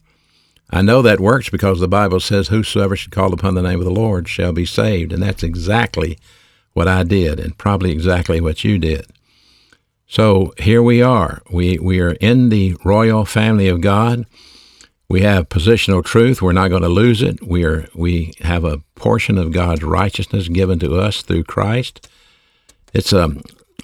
I 0.70 0.80
know 0.80 1.02
that 1.02 1.20
works 1.20 1.50
because 1.50 1.80
the 1.80 1.88
Bible 1.88 2.20
says, 2.20 2.48
Whosoever 2.48 2.96
should 2.96 3.12
call 3.12 3.34
upon 3.34 3.54
the 3.54 3.62
name 3.62 3.78
of 3.78 3.84
the 3.84 3.90
Lord 3.90 4.28
shall 4.28 4.52
be 4.52 4.64
saved. 4.64 5.12
And 5.12 5.22
that's 5.22 5.42
exactly 5.42 6.18
what 6.72 6.88
I 6.88 7.02
did, 7.02 7.38
and 7.38 7.58
probably 7.58 7.90
exactly 7.90 8.40
what 8.40 8.64
you 8.64 8.78
did. 8.78 9.06
So 10.06 10.54
here 10.58 10.82
we 10.82 11.02
are. 11.02 11.42
We, 11.50 11.78
we 11.78 12.00
are 12.00 12.12
in 12.12 12.48
the 12.48 12.76
royal 12.84 13.24
family 13.24 13.68
of 13.68 13.80
God. 13.80 14.24
We 15.08 15.20
have 15.22 15.50
positional 15.50 16.02
truth. 16.02 16.40
We're 16.40 16.52
not 16.52 16.68
going 16.68 16.82
to 16.82 16.88
lose 16.88 17.20
it. 17.20 17.46
We, 17.46 17.64
are, 17.64 17.86
we 17.94 18.32
have 18.40 18.64
a 18.64 18.78
portion 18.94 19.36
of 19.36 19.52
God's 19.52 19.82
righteousness 19.82 20.48
given 20.48 20.78
to 20.78 20.98
us 20.98 21.20
through 21.20 21.44
Christ. 21.44 22.08
It's 22.92 23.12
a 23.12 23.30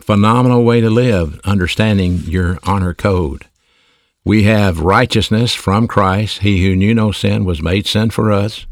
phenomenal 0.03 0.65
way 0.65 0.81
to 0.81 0.91
live, 0.91 1.41
understanding 1.45 2.19
your 2.27 2.59
honor 2.65 2.95
code. 2.95 3.47
We 4.25 4.43
have 4.43 4.81
righteousness 4.81 5.55
from 5.55 5.89
Christ. 5.89 6.41
He 6.41 6.65
who 6.65 6.77
knew 6.77 6.95
no 6.95 7.13
sin 7.13 7.47
was 7.47 7.63
made 7.63 7.87
sin 7.87 8.11
for 8.11 8.31
us, 8.31 8.67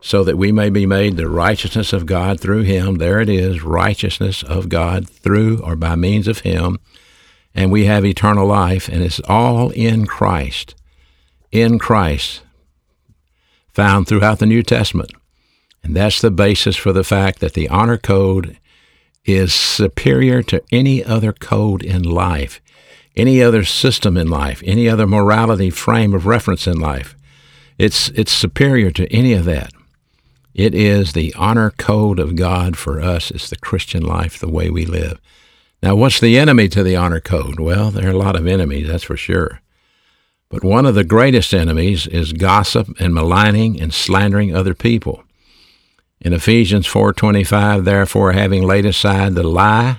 so 0.00 0.24
that 0.24 0.36
we 0.36 0.50
may 0.50 0.70
be 0.70 0.86
made 0.86 1.16
the 1.16 1.28
righteousness 1.28 1.92
of 1.92 2.06
God 2.06 2.40
through 2.40 2.62
him. 2.62 2.96
There 2.96 3.20
it 3.20 3.28
is, 3.28 3.62
righteousness 3.62 4.42
of 4.42 4.68
God 4.68 5.08
through 5.08 5.60
or 5.62 5.76
by 5.76 5.94
means 5.94 6.26
of 6.26 6.40
him. 6.40 6.78
And 7.54 7.70
we 7.70 7.84
have 7.84 8.04
eternal 8.04 8.46
life, 8.46 8.88
and 8.88 9.02
it's 9.02 9.20
all 9.28 9.70
in 9.70 10.06
Christ. 10.06 10.74
In 11.52 11.78
Christ, 11.78 12.42
found 13.72 14.08
throughout 14.08 14.40
the 14.40 14.46
New 14.46 14.62
Testament. 14.62 15.12
And 15.82 15.94
that's 15.94 16.20
the 16.20 16.30
basis 16.30 16.76
for 16.76 16.92
the 16.92 17.04
fact 17.04 17.38
that 17.40 17.54
the 17.54 17.68
honor 17.68 17.98
code 17.98 18.58
is 19.24 19.52
superior 19.52 20.42
to 20.44 20.62
any 20.72 21.04
other 21.04 21.32
code 21.32 21.82
in 21.82 22.02
life, 22.02 22.60
any 23.16 23.42
other 23.42 23.64
system 23.64 24.16
in 24.16 24.28
life, 24.28 24.62
any 24.64 24.88
other 24.88 25.06
morality 25.06 25.70
frame 25.70 26.14
of 26.14 26.26
reference 26.26 26.66
in 26.66 26.78
life. 26.78 27.14
It's, 27.78 28.08
it's 28.10 28.32
superior 28.32 28.90
to 28.92 29.12
any 29.12 29.32
of 29.32 29.44
that. 29.46 29.72
It 30.54 30.74
is 30.74 31.12
the 31.12 31.32
honor 31.36 31.70
code 31.70 32.18
of 32.18 32.36
God 32.36 32.76
for 32.76 33.00
us. 33.00 33.30
It's 33.30 33.48
the 33.48 33.56
Christian 33.56 34.02
life, 34.02 34.38
the 34.38 34.50
way 34.50 34.68
we 34.68 34.84
live. 34.84 35.20
Now, 35.82 35.94
what's 35.96 36.20
the 36.20 36.38
enemy 36.38 36.68
to 36.68 36.82
the 36.82 36.96
honor 36.96 37.20
code? 37.20 37.58
Well, 37.58 37.90
there 37.90 38.08
are 38.08 38.12
a 38.12 38.18
lot 38.18 38.36
of 38.36 38.46
enemies, 38.46 38.88
that's 38.88 39.04
for 39.04 39.16
sure. 39.16 39.60
But 40.50 40.64
one 40.64 40.84
of 40.84 40.94
the 40.94 41.04
greatest 41.04 41.54
enemies 41.54 42.06
is 42.06 42.32
gossip 42.32 42.88
and 42.98 43.14
maligning 43.14 43.80
and 43.80 43.94
slandering 43.94 44.54
other 44.54 44.74
people. 44.74 45.24
In 46.22 46.34
Ephesians 46.34 46.86
4:25, 46.86 47.84
therefore 47.84 48.32
having 48.32 48.62
laid 48.62 48.84
aside 48.84 49.34
the 49.34 49.42
lie, 49.42 49.98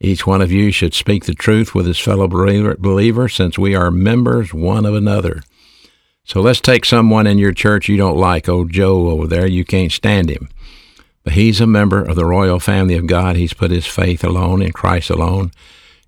each 0.00 0.26
one 0.26 0.40
of 0.40 0.52
you 0.52 0.70
should 0.70 0.94
speak 0.94 1.24
the 1.24 1.34
truth 1.34 1.74
with 1.74 1.86
his 1.86 1.98
fellow 1.98 2.28
believer, 2.28 3.28
since 3.28 3.58
we 3.58 3.74
are 3.74 3.90
members 3.90 4.54
one 4.54 4.86
of 4.86 4.94
another. 4.94 5.42
So 6.24 6.40
let's 6.40 6.60
take 6.60 6.84
someone 6.84 7.26
in 7.26 7.38
your 7.38 7.52
church 7.52 7.88
you 7.88 7.96
don't 7.96 8.16
like, 8.16 8.48
old 8.48 8.70
Joe 8.70 9.08
over 9.08 9.26
there, 9.26 9.46
you 9.46 9.64
can't 9.64 9.90
stand 9.90 10.30
him. 10.30 10.48
But 11.24 11.32
he's 11.32 11.60
a 11.60 11.66
member 11.66 12.02
of 12.02 12.16
the 12.16 12.26
royal 12.26 12.60
family 12.60 12.96
of 12.96 13.06
God. 13.06 13.34
He's 13.36 13.54
put 13.54 13.70
his 13.70 13.86
faith 13.86 14.22
alone 14.22 14.62
in 14.62 14.72
Christ 14.72 15.10
alone. 15.10 15.50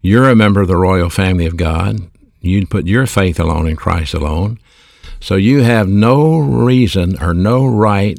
You're 0.02 0.28
a 0.28 0.37
member 0.37 0.61
of 0.61 0.68
the 0.68 0.76
royal 0.76 1.11
family 1.11 1.47
of 1.47 1.56
God. 1.56 2.00
You 2.40 2.66
put 2.66 2.87
your 2.87 3.06
faith 3.06 3.40
alone 3.40 3.66
in 3.66 3.76
Christ 3.76 4.14
alone. 4.14 4.59
So 5.21 5.37
you 5.37 5.62
have 5.62 5.88
no 5.88 6.38
reason 6.38 7.21
or 7.21 7.35
no 7.35 7.66
right 7.66 8.18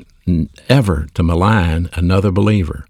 ever 0.69 1.07
to 1.13 1.23
malign 1.23 1.89
another 1.93 2.31
believer. 2.31 2.85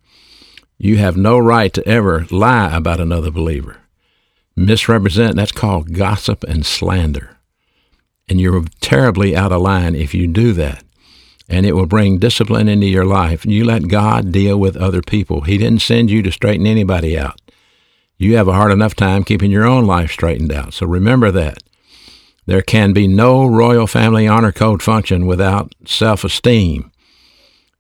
You 0.78 0.98
have 0.98 1.18
no 1.18 1.38
right 1.40 1.74
to 1.74 1.88
ever 1.88 2.26
lie 2.30 2.76
about 2.76 3.00
another 3.00 3.32
believer. 3.32 3.78
Misrepresent, 4.56 5.36
that's 5.36 5.52
called 5.52 5.94
gossip 5.94 6.44
and 6.44 6.66
slander. 6.66 7.38
And 8.30 8.42
you're 8.42 8.66
terribly 8.82 9.36
out 9.36 9.52
of 9.52 9.62
line 9.62 9.96
if 9.96 10.14
you 10.14 10.28
do 10.28 10.54
that. 10.54 10.84
And 11.50 11.66
it 11.66 11.74
will 11.74 11.86
bring 11.86 12.18
discipline 12.18 12.68
into 12.68 12.88
your 12.88 13.06
life. 13.06 13.46
You 13.46 13.64
let 13.64 13.88
God 13.88 14.32
deal 14.32 14.60
with 14.60 14.76
other 14.76 15.02
people. 15.02 15.42
He 15.42 15.58
didn't 15.58 15.82
send 15.82 16.12
you 16.12 16.22
to 16.24 16.32
straighten 16.32 16.68
anybody 16.68 17.18
out. 17.18 17.40
You 18.18 18.36
have 18.36 18.48
a 18.48 18.54
hard 18.54 18.72
enough 18.72 18.96
time 18.96 19.24
keeping 19.24 19.52
your 19.52 19.66
own 19.66 19.86
life 19.86 20.12
straightened 20.12 20.52
out. 20.52 20.74
So 20.74 20.86
remember 20.86 21.32
that. 21.32 21.60
There 22.48 22.62
can 22.62 22.94
be 22.94 23.08
no 23.08 23.46
royal 23.46 23.88
family 23.88 24.28
honor 24.28 24.52
code 24.52 24.82
function 24.82 25.26
without 25.26 25.74
self 25.86 26.24
esteem. 26.24 26.92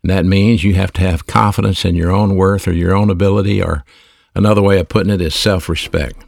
That 0.04 0.25
means 0.25 0.63
you 0.63 0.75
have 0.75 0.94
to 0.94 1.01
have 1.01 1.27
confidence 1.27 1.84
in 1.84 1.96
your 1.96 2.12
own 2.12 2.36
worth 2.36 2.68
or 2.68 2.74
your 2.74 2.96
own 2.96 3.10
ability, 3.10 3.62
or 3.62 3.84
another 4.36 4.62
way 4.62 4.80
of 4.80 4.89
putting 4.89 5.12
it 5.12 5.22
is 5.22 5.36
self 5.36 5.68
respect. 5.70 6.24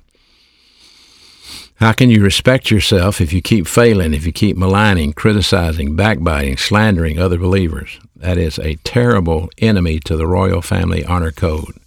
How 1.76 1.94
can 1.94 2.10
you 2.10 2.22
respect 2.22 2.70
yourself 2.70 3.22
if 3.22 3.32
you 3.32 3.42
keep 3.42 3.66
failing, 3.66 4.14
if 4.14 4.26
you 4.26 4.34
keep 4.34 4.58
maligning, 4.58 5.14
criticizing, 5.14 5.96
backbiting, 5.96 6.58
slandering 6.58 7.18
other 7.18 7.38
believers? 7.38 8.02
That 8.18 8.38
is 8.38 8.60
a 8.60 8.76
terrible 8.84 9.50
enemy 9.60 10.00
to 10.02 10.18
the 10.18 10.28
royal 10.28 10.62
family 10.62 11.06
honor 11.06 11.32
code. 11.32 11.80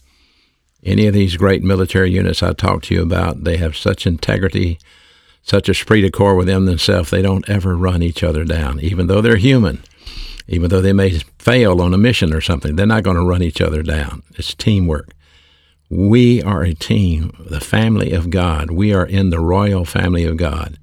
Any 0.82 1.06
of 1.06 1.12
these 1.12 1.36
great 1.36 1.62
military 1.62 2.10
units 2.10 2.42
I 2.42 2.54
talked 2.54 2.86
to 2.86 2.94
you 2.94 3.02
about, 3.02 3.44
they 3.44 3.58
have 3.58 3.76
such 3.76 4.06
integrity, 4.06 4.78
such 5.42 5.68
esprit 5.68 6.00
de 6.00 6.10
corps 6.10 6.36
within 6.36 6.64
themselves, 6.64 7.10
they 7.10 7.20
don't 7.20 7.48
ever 7.48 7.76
run 7.76 8.02
each 8.02 8.22
other 8.22 8.44
down. 8.44 8.80
Even 8.80 9.08
though 9.08 9.20
they're 9.20 9.36
human, 9.36 9.84
even 10.48 10.70
though 10.70 10.80
they 10.80 10.92
may 10.92 11.18
fail 11.38 11.80
on 11.80 11.94
a 11.94 11.98
mission 11.98 12.32
or 12.32 12.40
something, 12.40 12.76
they're 12.76 12.86
not 12.86 13.02
going 13.02 13.16
to 13.16 13.24
run 13.24 13.42
each 13.42 13.60
other 13.60 13.82
down. 13.82 14.22
It's 14.34 14.54
teamwork. 14.54 15.12
We 15.88 16.42
are 16.42 16.62
a 16.62 16.74
team, 16.74 17.36
the 17.38 17.60
family 17.60 18.12
of 18.12 18.30
God. 18.30 18.70
We 18.70 18.94
are 18.94 19.04
in 19.04 19.30
the 19.30 19.40
royal 19.40 19.84
family 19.84 20.24
of 20.24 20.36
God. 20.36 20.78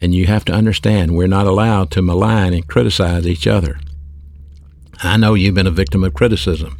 And 0.00 0.14
you 0.14 0.26
have 0.26 0.44
to 0.46 0.52
understand 0.52 1.16
we're 1.16 1.28
not 1.28 1.46
allowed 1.46 1.90
to 1.92 2.02
malign 2.02 2.52
and 2.52 2.66
criticize 2.66 3.26
each 3.26 3.46
other. 3.46 3.78
I 5.02 5.16
know 5.16 5.34
you've 5.34 5.54
been 5.54 5.66
a 5.66 5.72
victim 5.72 6.02
of 6.02 6.14
criticism. 6.14 6.78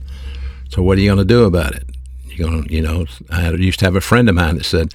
So 0.70 0.82
what 0.82 0.98
are 0.98 1.00
you 1.00 1.08
going 1.08 1.18
to 1.18 1.24
do 1.24 1.44
about 1.44 1.74
it? 1.74 1.84
You're 2.26 2.48
going 2.48 2.64
to, 2.64 2.74
you 2.74 2.82
know, 2.82 3.06
I 3.30 3.50
used 3.50 3.78
to 3.80 3.84
have 3.84 3.96
a 3.96 4.00
friend 4.00 4.28
of 4.28 4.34
mine 4.34 4.56
that 4.56 4.64
said, 4.64 4.92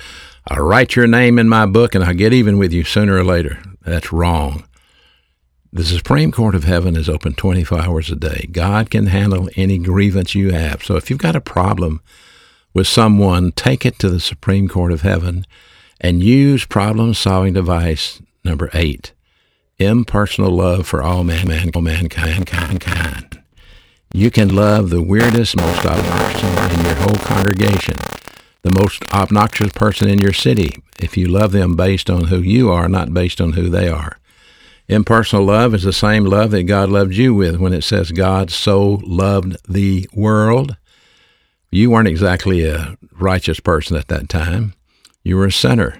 I'll 0.48 0.64
write 0.64 0.96
your 0.96 1.08
name 1.08 1.40
in 1.40 1.48
my 1.48 1.66
book 1.66 1.96
and 1.96 2.04
I'll 2.04 2.14
get 2.14 2.34
even 2.34 2.58
with 2.58 2.74
you 2.74 2.84
sooner 2.84 3.16
or 3.16 3.24
later. 3.24 3.62
That's 3.86 4.12
wrong. 4.12 4.66
The 5.75 5.84
Supreme 5.84 6.32
Court 6.32 6.53
of 6.53 6.65
Heaven 6.65 6.96
is 6.96 7.10
open 7.10 7.34
24 7.34 7.82
hours 7.82 8.12
a 8.12 8.15
day. 8.15 8.48
God 8.51 8.92
can 8.92 9.08
handle 9.08 9.50
any 9.56 9.80
grievance 9.80 10.36
you 10.36 10.51
have. 10.51 10.84
So 10.84 10.98
if 10.98 11.10
you've 11.10 11.18
got 11.18 11.36
a 11.36 11.42
problem 11.42 12.00
with 12.75 12.86
someone, 12.86 13.51
take 13.53 13.84
it 13.84 13.98
to 13.98 14.10
the 14.12 14.20
Supreme 14.20 14.68
Court 14.68 14.92
of 14.92 15.01
Heaven 15.01 15.48
and 16.00 16.22
use 16.22 16.63
problem 16.63 17.15
solving 17.15 17.53
device 17.53 18.22
number 18.44 18.70
eight 18.75 19.13
impersonal 19.80 20.51
love 20.51 20.86
for 20.86 21.01
all 21.01 21.24
man, 21.24 21.48
man, 21.48 21.72
mankind, 21.75 22.46
kind. 22.46 23.42
You 24.13 24.30
can 24.30 24.56
love 24.56 24.92
the 24.92 25.01
weirdest, 25.01 25.58
most 25.58 25.84
obnoxious 25.88 26.77
in 26.77 26.86
your 26.86 26.96
whole 26.98 27.15
congregation, 27.15 27.96
the 28.62 28.80
most 28.80 29.03
obnoxious 29.12 29.74
person 29.74 30.08
in 30.08 30.20
your 30.20 30.34
city, 30.34 30.84
if 31.00 31.18
you 31.18 31.27
love 31.27 31.51
them 31.51 31.75
based 31.75 32.12
on 32.12 32.25
who 32.25 32.38
you 32.38 32.70
are, 32.70 32.88
not 32.88 33.12
based 33.12 33.42
on 33.42 33.53
who 33.53 33.70
they 33.70 33.89
are. 33.89 34.20
Impersonal 34.88 35.46
love 35.46 35.74
is 35.74 35.84
the 35.84 35.94
same 35.94 36.25
love 36.25 36.52
that 36.52 36.63
God 36.63 36.90
loved 36.90 37.13
you 37.13 37.34
with 37.34 37.58
when 37.58 37.74
it 37.74 37.84
says 37.84 38.12
God 38.12 38.52
so 38.52 39.02
loved 39.04 39.56
the 39.68 40.08
world. 40.13 40.75
You 41.72 41.90
weren't 41.90 42.08
exactly 42.08 42.66
a 42.66 42.98
righteous 43.13 43.60
person 43.60 43.96
at 43.96 44.10
that 44.10 44.30
time. 44.30 44.74
You 45.24 45.38
were 45.38 45.48
a 45.48 45.52
sinner. 45.52 46.00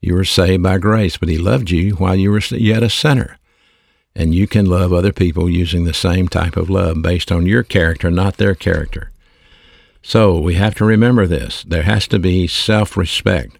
You 0.00 0.14
were 0.14 0.24
saved 0.24 0.62
by 0.62 0.78
grace, 0.78 1.16
but 1.16 1.28
He 1.28 1.38
loved 1.38 1.70
you 1.70 1.94
while 1.94 2.14
you 2.14 2.30
were 2.30 2.42
yet 2.50 2.82
a 2.82 2.90
sinner. 2.90 3.38
And 4.14 4.34
you 4.34 4.46
can 4.46 4.66
love 4.66 4.92
other 4.92 5.12
people 5.12 5.48
using 5.48 5.84
the 5.84 5.94
same 5.94 6.28
type 6.28 6.56
of 6.56 6.68
love 6.68 7.00
based 7.00 7.32
on 7.32 7.46
your 7.46 7.62
character, 7.62 8.10
not 8.10 8.36
their 8.36 8.54
character. 8.54 9.10
So 10.02 10.38
we 10.38 10.54
have 10.54 10.74
to 10.76 10.84
remember 10.84 11.26
this. 11.26 11.62
There 11.62 11.84
has 11.84 12.06
to 12.08 12.18
be 12.18 12.46
self 12.46 12.96
respect. 12.96 13.56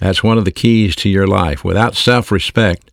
That's 0.00 0.24
one 0.24 0.38
of 0.38 0.44
the 0.44 0.50
keys 0.50 0.96
to 0.96 1.08
your 1.08 1.28
life. 1.28 1.62
Without 1.62 1.94
self 1.94 2.32
respect, 2.32 2.90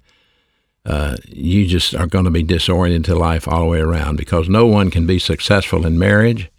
uh, 0.86 1.18
you 1.28 1.68
just 1.68 1.94
are 1.94 2.08
going 2.08 2.26
to 2.26 2.32
be 2.32 2.44
disoriented 2.44 3.06
to 3.06 3.16
life 3.16 3.48
all 3.48 3.62
the 3.62 3.68
way 3.68 3.80
around 3.80 4.18
because 4.18 4.50
no 4.50 4.66
one 4.66 4.90
can 4.90 5.06
be 5.06 5.20
successful 5.20 5.86
in 5.86 6.00
marriage 6.00 6.50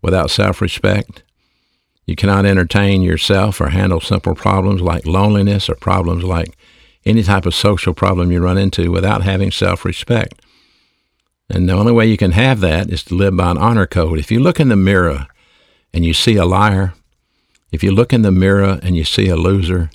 without 0.00 0.30
self 0.30 0.60
respect. 0.60 1.22
You 2.06 2.14
cannot 2.14 2.46
entertain 2.46 3.02
yourself 3.02 3.60
or 3.60 3.70
handle 3.70 4.00
simple 4.00 4.34
problems 4.34 4.80
like 4.80 5.06
loneliness 5.06 5.68
or 5.68 5.74
problems 5.74 6.22
like 6.22 6.56
any 7.04 7.22
type 7.22 7.46
of 7.46 7.54
social 7.54 7.94
problem 7.94 8.30
you 8.30 8.40
run 8.40 8.58
into 8.58 8.90
without 8.90 9.22
having 9.22 9.50
self 9.50 9.84
respect. 9.84 10.40
And 11.50 11.68
the 11.68 11.74
only 11.74 11.92
way 11.92 12.06
you 12.06 12.16
can 12.16 12.32
have 12.32 12.60
that 12.60 12.90
is 12.90 13.02
to 13.04 13.14
live 13.14 13.36
by 13.36 13.50
an 13.50 13.58
honor 13.58 13.86
code. 13.86 14.18
If 14.18 14.30
you 14.30 14.40
look 14.40 14.60
in 14.60 14.68
the 14.68 14.76
mirror 14.76 15.26
and 15.92 16.04
you 16.04 16.14
see 16.14 16.36
a 16.36 16.46
liar, 16.46 16.94
if 17.72 17.82
you 17.82 17.90
look 17.90 18.12
in 18.12 18.22
the 18.22 18.30
mirror 18.30 18.78
and 18.82 18.96
you 18.96 19.04
see 19.04 19.28
a 19.28 19.36
loser, 19.36 19.90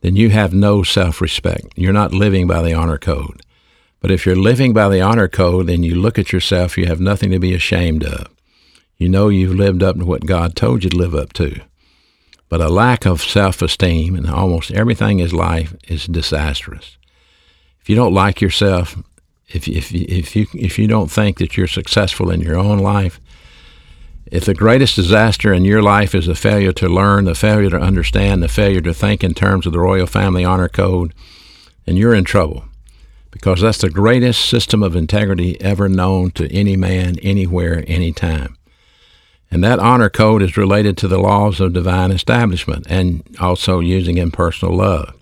then 0.00 0.16
you 0.16 0.30
have 0.30 0.52
no 0.52 0.82
self 0.82 1.20
respect. 1.20 1.72
You're 1.76 1.92
not 1.92 2.12
living 2.12 2.46
by 2.46 2.62
the 2.62 2.74
honor 2.74 2.98
code. 2.98 3.42
But 4.00 4.10
if 4.10 4.24
you're 4.24 4.36
living 4.36 4.72
by 4.72 4.88
the 4.88 5.00
honor 5.00 5.28
code 5.28 5.68
and 5.68 5.84
you 5.84 5.94
look 5.96 6.18
at 6.18 6.32
yourself, 6.32 6.78
you 6.78 6.86
have 6.86 7.00
nothing 7.00 7.30
to 7.32 7.38
be 7.38 7.54
ashamed 7.54 8.04
of. 8.04 8.28
You 8.96 9.08
know 9.08 9.28
you've 9.28 9.54
lived 9.54 9.82
up 9.82 9.96
to 9.96 10.04
what 10.04 10.26
God 10.26 10.54
told 10.54 10.84
you 10.84 10.90
to 10.90 10.96
live 10.96 11.14
up 11.14 11.32
to. 11.34 11.60
But 12.48 12.60
a 12.60 12.68
lack 12.68 13.06
of 13.06 13.20
self 13.20 13.60
esteem 13.60 14.16
in 14.16 14.26
almost 14.28 14.70
everything 14.70 15.18
in 15.18 15.30
life 15.30 15.74
is 15.88 16.06
disastrous. 16.06 16.96
If 17.80 17.90
you 17.90 17.96
don't 17.96 18.14
like 18.14 18.40
yourself, 18.40 18.96
if, 19.48 19.66
if, 19.66 19.92
if, 19.94 20.36
you, 20.36 20.46
if 20.54 20.78
you 20.78 20.86
don't 20.86 21.10
think 21.10 21.38
that 21.38 21.56
you're 21.56 21.66
successful 21.66 22.30
in 22.30 22.40
your 22.40 22.56
own 22.56 22.78
life, 22.78 23.20
if 24.30 24.44
the 24.44 24.54
greatest 24.54 24.96
disaster 24.96 25.52
in 25.52 25.64
your 25.64 25.82
life 25.82 26.14
is 26.14 26.26
the 26.26 26.34
failure 26.34 26.72
to 26.72 26.88
learn, 26.88 27.24
the 27.24 27.34
failure 27.34 27.70
to 27.70 27.80
understand, 27.80 28.42
the 28.42 28.48
failure 28.48 28.80
to 28.82 28.94
think 28.94 29.24
in 29.24 29.34
terms 29.34 29.66
of 29.66 29.72
the 29.72 29.78
Royal 29.78 30.06
Family 30.06 30.44
Honor 30.44 30.68
Code, 30.68 31.14
then 31.84 31.96
you're 31.96 32.14
in 32.14 32.24
trouble 32.24 32.64
because 33.30 33.60
that's 33.60 33.78
the 33.78 33.90
greatest 33.90 34.44
system 34.44 34.82
of 34.82 34.96
integrity 34.96 35.60
ever 35.60 35.88
known 35.88 36.30
to 36.32 36.52
any 36.52 36.76
man, 36.76 37.18
anywhere, 37.20 37.84
anytime. 37.86 38.56
And 39.50 39.64
that 39.64 39.78
honor 39.78 40.10
code 40.10 40.42
is 40.42 40.56
related 40.56 40.98
to 40.98 41.08
the 41.08 41.18
laws 41.18 41.60
of 41.60 41.72
divine 41.72 42.10
establishment 42.10 42.86
and 42.88 43.22
also 43.40 43.80
using 43.80 44.18
impersonal 44.18 44.76
love. 44.76 45.14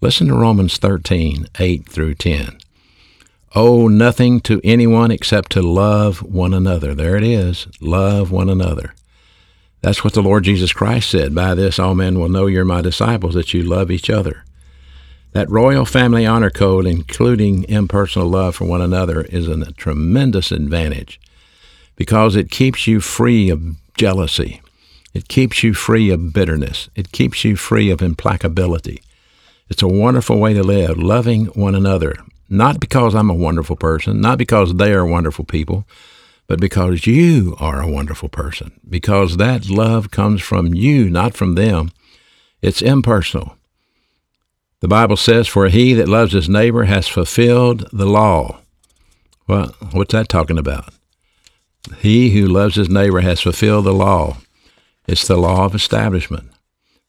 Listen 0.00 0.26
to 0.28 0.34
Romans 0.34 0.78
13, 0.78 1.46
8 1.58 1.88
through 1.88 2.14
10. 2.14 2.58
Owe 3.58 3.88
nothing 3.88 4.40
to 4.40 4.60
anyone 4.62 5.10
except 5.10 5.50
to 5.52 5.62
love 5.62 6.22
one 6.22 6.52
another. 6.52 6.94
There 6.94 7.16
it 7.16 7.24
is. 7.24 7.66
Love 7.80 8.30
one 8.30 8.50
another. 8.50 8.92
That's 9.80 10.04
what 10.04 10.12
the 10.12 10.22
Lord 10.22 10.44
Jesus 10.44 10.74
Christ 10.74 11.08
said. 11.10 11.34
By 11.34 11.54
this, 11.54 11.78
all 11.78 11.94
men 11.94 12.20
will 12.20 12.28
know 12.28 12.48
you're 12.48 12.66
my 12.66 12.82
disciples, 12.82 13.32
that 13.32 13.54
you 13.54 13.62
love 13.62 13.90
each 13.90 14.10
other. 14.10 14.44
That 15.32 15.48
royal 15.48 15.86
family 15.86 16.26
honor 16.26 16.50
code, 16.50 16.86
including 16.86 17.64
impersonal 17.64 18.28
love 18.28 18.56
for 18.56 18.66
one 18.66 18.82
another, 18.82 19.22
is 19.22 19.48
a 19.48 19.72
tremendous 19.72 20.52
advantage 20.52 21.18
because 21.96 22.36
it 22.36 22.50
keeps 22.50 22.86
you 22.86 23.00
free 23.00 23.48
of 23.48 23.76
jealousy. 23.96 24.60
It 25.14 25.28
keeps 25.28 25.62
you 25.62 25.72
free 25.72 26.10
of 26.10 26.34
bitterness. 26.34 26.90
It 26.94 27.10
keeps 27.10 27.42
you 27.42 27.56
free 27.56 27.88
of 27.88 28.00
implacability. 28.00 29.00
It's 29.70 29.82
a 29.82 29.88
wonderful 29.88 30.38
way 30.38 30.52
to 30.52 30.62
live, 30.62 30.98
loving 30.98 31.46
one 31.46 31.74
another, 31.74 32.16
not 32.48 32.80
because 32.80 33.14
I'm 33.14 33.30
a 33.30 33.34
wonderful 33.34 33.76
person, 33.76 34.20
not 34.20 34.38
because 34.38 34.74
they 34.74 34.92
are 34.92 35.06
wonderful 35.06 35.44
people, 35.44 35.86
but 36.46 36.60
because 36.60 37.06
you 37.06 37.56
are 37.58 37.82
a 37.82 37.90
wonderful 37.90 38.28
person, 38.28 38.80
because 38.88 39.36
that 39.36 39.68
love 39.68 40.10
comes 40.10 40.42
from 40.42 40.74
you, 40.74 41.10
not 41.10 41.34
from 41.34 41.54
them. 41.54 41.90
It's 42.62 42.82
impersonal. 42.82 43.56
The 44.80 44.88
Bible 44.88 45.16
says, 45.16 45.48
For 45.48 45.68
he 45.68 45.94
that 45.94 46.08
loves 46.08 46.32
his 46.32 46.48
neighbor 46.48 46.84
has 46.84 47.08
fulfilled 47.08 47.88
the 47.92 48.06
law. 48.06 48.60
Well, 49.48 49.74
what's 49.92 50.12
that 50.12 50.28
talking 50.28 50.58
about? 50.58 50.92
He 51.98 52.30
who 52.30 52.46
loves 52.46 52.74
his 52.74 52.88
neighbor 52.88 53.20
has 53.20 53.40
fulfilled 53.40 53.84
the 53.84 53.92
law. 53.92 54.38
It's 55.06 55.26
the 55.26 55.36
law 55.36 55.64
of 55.64 55.74
establishment, 55.74 56.50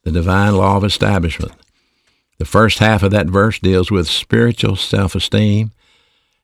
the 0.04 0.12
divine 0.12 0.56
law 0.56 0.78
of 0.78 0.84
establishment. 0.84 1.54
The 2.38 2.45
first 2.45 2.80
half 2.80 3.04
of 3.04 3.12
that 3.12 3.28
verse 3.28 3.60
deals 3.60 3.89
with 3.89 4.08
spiritual 4.08 4.76
self 4.76 5.15
esteem, 5.15 5.71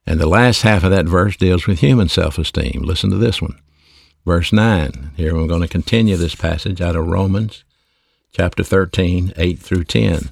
and 0.06 0.20
the 0.20 0.28
last 0.28 0.64
half 0.64 0.84
of 0.84 0.92
that 0.92 1.06
verse 1.06 1.38
deals 1.38 1.68
with 1.68 1.80
human 1.80 2.10
self 2.10 2.38
esteem. 2.38 2.82
Listen 2.84 3.10
to 3.12 3.18
this 3.18 3.42
one. 3.42 3.60
Verse 4.26 4.54
9. 4.54 5.12
Here 5.18 5.36
we're 5.36 5.48
going 5.48 5.62
to 5.62 5.68
continue 5.68 6.16
this 6.16 6.36
passage 6.36 6.80
out 6.80 6.96
of 6.96 7.08
Romans 7.08 7.66
chapter 8.32 8.64
13, 8.64 9.34
8 9.36 9.60
through 9.60 9.84
10. 9.84 10.30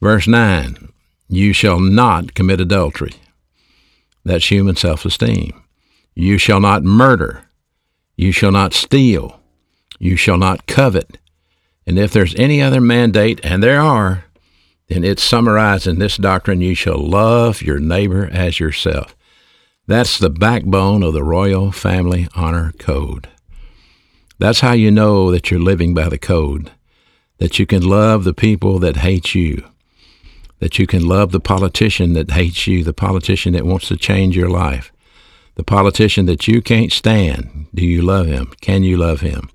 Verse 0.00 0.28
9. 0.28 0.92
You 1.28 1.52
shall 1.52 1.80
not 1.80 2.34
commit 2.34 2.60
adultery. 2.60 3.14
That's 4.24 4.50
human 4.50 4.76
self 4.76 5.04
esteem. 5.04 5.60
You 6.14 6.38
shall 6.38 6.60
not 6.60 6.84
murder. 6.84 7.44
You 8.16 8.32
shall 8.32 8.52
not 8.52 8.72
steal. 8.72 9.40
You 9.98 10.16
shall 10.16 10.38
not 10.38 10.66
covet. 10.66 11.18
And 11.86 11.98
if 11.98 12.12
there's 12.12 12.34
any 12.36 12.62
other 12.62 12.80
mandate, 12.80 13.40
and 13.44 13.62
there 13.62 13.80
are, 13.80 14.24
then 14.88 15.04
it's 15.04 15.22
summarized 15.22 15.86
in 15.86 15.98
this 15.98 16.16
doctrine 16.16 16.60
you 16.60 16.74
shall 16.74 16.98
love 16.98 17.62
your 17.62 17.78
neighbor 17.78 18.28
as 18.30 18.60
yourself. 18.60 19.16
That's 19.86 20.18
the 20.18 20.30
backbone 20.30 21.02
of 21.02 21.12
the 21.12 21.24
Royal 21.24 21.72
Family 21.72 22.28
Honor 22.34 22.72
Code. 22.78 23.28
That's 24.38 24.60
how 24.60 24.72
you 24.72 24.90
know 24.90 25.30
that 25.30 25.50
you're 25.50 25.60
living 25.60 25.94
by 25.94 26.08
the 26.08 26.18
code, 26.18 26.70
that 27.38 27.58
you 27.58 27.66
can 27.66 27.82
love 27.82 28.24
the 28.24 28.34
people 28.34 28.78
that 28.80 28.98
hate 28.98 29.34
you, 29.34 29.64
that 30.58 30.78
you 30.78 30.86
can 30.86 31.06
love 31.06 31.32
the 31.32 31.40
politician 31.40 32.12
that 32.12 32.32
hates 32.32 32.66
you, 32.66 32.84
the 32.84 32.92
politician 32.92 33.54
that 33.54 33.64
wants 33.64 33.88
to 33.88 33.96
change 33.96 34.36
your 34.36 34.50
life, 34.50 34.92
the 35.54 35.64
politician 35.64 36.26
that 36.26 36.46
you 36.46 36.60
can't 36.60 36.92
stand. 36.92 37.66
Do 37.74 37.84
you 37.84 38.02
love 38.02 38.26
him? 38.26 38.52
Can 38.60 38.82
you 38.82 38.96
love 38.96 39.20
him? 39.20 39.48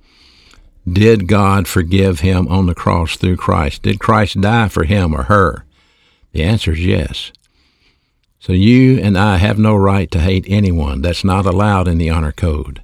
Did 0.90 1.28
God 1.28 1.68
forgive 1.68 2.22
him 2.22 2.48
on 2.48 2.66
the 2.66 2.76
cross 2.76 3.16
through 3.16 3.38
Christ? 3.38 3.84
Did 3.84 4.00
Christ 4.00 4.42
die 4.42 4.68
for 4.68 4.84
him 4.84 5.14
or 5.14 5.24
her? 5.24 5.66
The 6.32 6.44
answer 6.44 6.72
is 6.72 6.86
yes. 6.86 7.32
So 8.40 8.54
you 8.54 9.00
and 9.00 9.18
I 9.18 9.38
have 9.38 9.60
no 9.60 9.76
right 9.76 10.10
to 10.12 10.20
hate 10.20 10.46
anyone. 10.48 11.02
That's 11.02 11.24
not 11.24 11.46
allowed 11.46 11.88
in 11.88 12.00
the 12.00 12.10
honor 12.10 12.32
code. 12.32 12.82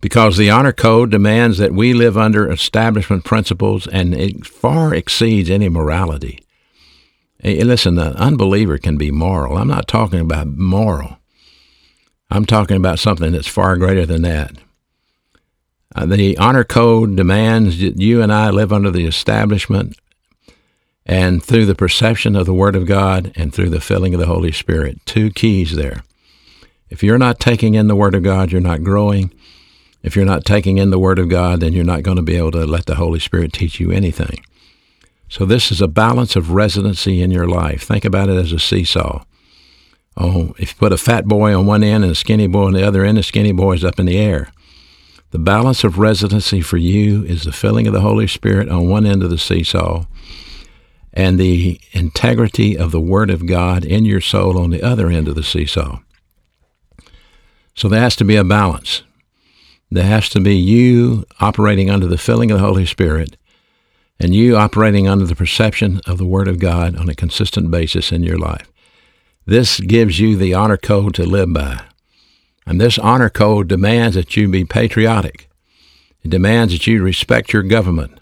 Because 0.00 0.36
the 0.36 0.50
honor 0.50 0.72
code 0.72 1.10
demands 1.10 1.58
that 1.58 1.72
we 1.72 1.92
live 1.92 2.16
under 2.16 2.50
establishment 2.50 3.24
principles 3.24 3.86
and 3.86 4.14
it 4.14 4.46
far 4.46 4.94
exceeds 4.94 5.50
any 5.50 5.68
morality. 5.68 6.40
Hey, 7.38 7.62
listen, 7.62 7.98
an 7.98 8.14
unbeliever 8.14 8.78
can 8.78 8.96
be 8.96 9.10
moral. 9.10 9.58
I'm 9.58 9.68
not 9.68 9.86
talking 9.86 10.20
about 10.20 10.46
moral. 10.46 11.18
I'm 12.30 12.46
talking 12.46 12.78
about 12.78 12.98
something 12.98 13.32
that's 13.32 13.46
far 13.46 13.76
greater 13.76 14.06
than 14.06 14.22
that. 14.22 14.52
Uh, 15.94 16.06
the 16.06 16.36
honor 16.38 16.64
code 16.64 17.16
demands 17.16 17.80
that 17.80 18.00
you 18.00 18.22
and 18.22 18.32
I 18.32 18.50
live 18.50 18.72
under 18.72 18.90
the 18.90 19.06
establishment 19.06 19.98
and 21.04 21.42
through 21.42 21.66
the 21.66 21.74
perception 21.74 22.36
of 22.36 22.46
the 22.46 22.54
Word 22.54 22.76
of 22.76 22.86
God 22.86 23.32
and 23.34 23.52
through 23.52 23.70
the 23.70 23.80
filling 23.80 24.14
of 24.14 24.20
the 24.20 24.26
Holy 24.26 24.52
Spirit. 24.52 25.04
Two 25.04 25.30
keys 25.30 25.74
there. 25.74 26.02
If 26.88 27.02
you're 27.02 27.18
not 27.18 27.40
taking 27.40 27.74
in 27.74 27.88
the 27.88 27.96
Word 27.96 28.14
of 28.14 28.22
God, 28.22 28.52
you're 28.52 28.60
not 28.60 28.84
growing. 28.84 29.32
If 30.02 30.16
you're 30.16 30.24
not 30.24 30.44
taking 30.44 30.78
in 30.78 30.90
the 30.90 30.98
Word 30.98 31.18
of 31.18 31.28
God, 31.28 31.60
then 31.60 31.72
you're 31.72 31.84
not 31.84 32.02
going 32.02 32.16
to 32.16 32.22
be 32.22 32.36
able 32.36 32.50
to 32.52 32.66
let 32.66 32.86
the 32.86 32.96
Holy 32.96 33.20
Spirit 33.20 33.52
teach 33.52 33.80
you 33.80 33.90
anything. 33.90 34.44
So 35.28 35.46
this 35.46 35.72
is 35.72 35.80
a 35.80 35.88
balance 35.88 36.36
of 36.36 36.50
residency 36.50 37.22
in 37.22 37.30
your 37.30 37.48
life. 37.48 37.84
Think 37.84 38.04
about 38.04 38.28
it 38.28 38.36
as 38.36 38.52
a 38.52 38.58
seesaw. 38.58 39.24
Oh, 40.16 40.54
if 40.58 40.72
you 40.72 40.76
put 40.78 40.92
a 40.92 40.98
fat 40.98 41.24
boy 41.24 41.56
on 41.56 41.66
one 41.66 41.82
end 41.82 42.04
and 42.04 42.12
a 42.12 42.14
skinny 42.16 42.46
boy 42.46 42.66
on 42.66 42.74
the 42.74 42.86
other 42.86 43.04
end, 43.04 43.16
the 43.16 43.22
skinny 43.22 43.52
boy 43.52 43.72
is 43.72 43.84
up 43.84 43.98
in 43.98 44.06
the 44.06 44.18
air. 44.18 44.52
The 45.32 45.38
balance 45.38 45.82
of 45.82 45.98
residency 45.98 46.60
for 46.60 46.76
you 46.76 47.24
is 47.24 47.44
the 47.44 47.52
filling 47.52 47.86
of 47.86 47.94
the 47.94 48.02
Holy 48.02 48.26
Spirit 48.26 48.68
on 48.68 48.90
one 48.90 49.06
end 49.06 49.22
of 49.22 49.30
the 49.30 49.38
seesaw 49.38 50.04
and 51.14 51.38
the 51.38 51.80
integrity 51.92 52.76
of 52.76 52.90
the 52.90 53.00
Word 53.00 53.30
of 53.30 53.46
God 53.46 53.82
in 53.82 54.04
your 54.04 54.20
soul 54.20 54.58
on 54.58 54.68
the 54.68 54.82
other 54.82 55.08
end 55.08 55.28
of 55.28 55.34
the 55.34 55.42
seesaw. 55.42 56.00
So 57.74 57.88
there 57.88 58.02
has 58.02 58.14
to 58.16 58.26
be 58.26 58.36
a 58.36 58.44
balance. 58.44 59.04
There 59.90 60.04
has 60.04 60.28
to 60.30 60.40
be 60.40 60.54
you 60.54 61.24
operating 61.40 61.88
under 61.88 62.06
the 62.06 62.18
filling 62.18 62.50
of 62.50 62.58
the 62.58 62.66
Holy 62.66 62.84
Spirit 62.84 63.38
and 64.20 64.34
you 64.34 64.58
operating 64.58 65.08
under 65.08 65.24
the 65.24 65.34
perception 65.34 66.02
of 66.06 66.18
the 66.18 66.26
Word 66.26 66.46
of 66.46 66.58
God 66.58 66.94
on 66.94 67.08
a 67.08 67.14
consistent 67.14 67.70
basis 67.70 68.12
in 68.12 68.22
your 68.22 68.38
life. 68.38 68.70
This 69.46 69.80
gives 69.80 70.20
you 70.20 70.36
the 70.36 70.52
honor 70.52 70.76
code 70.76 71.14
to 71.14 71.24
live 71.24 71.54
by. 71.54 71.80
And 72.66 72.80
this 72.80 72.98
honor 72.98 73.30
code 73.30 73.68
demands 73.68 74.16
that 74.16 74.36
you 74.36 74.48
be 74.48 74.64
patriotic. 74.64 75.48
It 76.22 76.30
demands 76.30 76.72
that 76.72 76.86
you 76.86 77.02
respect 77.02 77.52
your 77.52 77.62
government. 77.62 78.20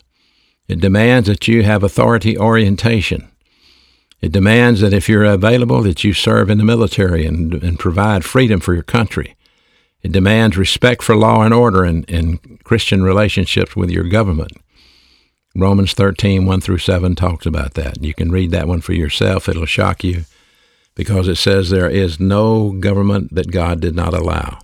It 0.68 0.80
demands 0.80 1.28
that 1.28 1.48
you 1.48 1.62
have 1.62 1.82
authority 1.82 2.38
orientation. 2.38 3.30
It 4.20 4.32
demands 4.32 4.80
that 4.80 4.92
if 4.92 5.08
you're 5.08 5.24
available, 5.24 5.82
that 5.82 6.04
you 6.04 6.12
serve 6.12 6.50
in 6.50 6.58
the 6.58 6.64
military 6.64 7.26
and, 7.26 7.54
and 7.54 7.78
provide 7.78 8.24
freedom 8.24 8.60
for 8.60 8.74
your 8.74 8.82
country. 8.82 9.36
It 10.02 10.12
demands 10.12 10.56
respect 10.56 11.02
for 11.02 11.16
law 11.16 11.42
and 11.42 11.52
order 11.52 11.84
and, 11.84 12.08
and 12.08 12.62
Christian 12.64 13.02
relationships 13.02 13.76
with 13.76 13.90
your 13.90 14.04
government. 14.04 14.52
Romans 15.56 15.92
13, 15.94 16.46
1 16.46 16.60
through 16.60 16.78
7 16.78 17.16
talks 17.16 17.44
about 17.44 17.74
that. 17.74 18.02
You 18.02 18.14
can 18.14 18.30
read 18.30 18.50
that 18.52 18.68
one 18.68 18.80
for 18.80 18.92
yourself. 18.92 19.48
It'll 19.48 19.66
shock 19.66 20.04
you 20.04 20.24
because 20.94 21.28
it 21.28 21.36
says 21.36 21.70
there 21.70 21.88
is 21.88 22.20
no 22.20 22.72
government 22.72 23.34
that 23.34 23.50
God 23.50 23.80
did 23.80 23.94
not 23.94 24.14
allow. 24.14 24.58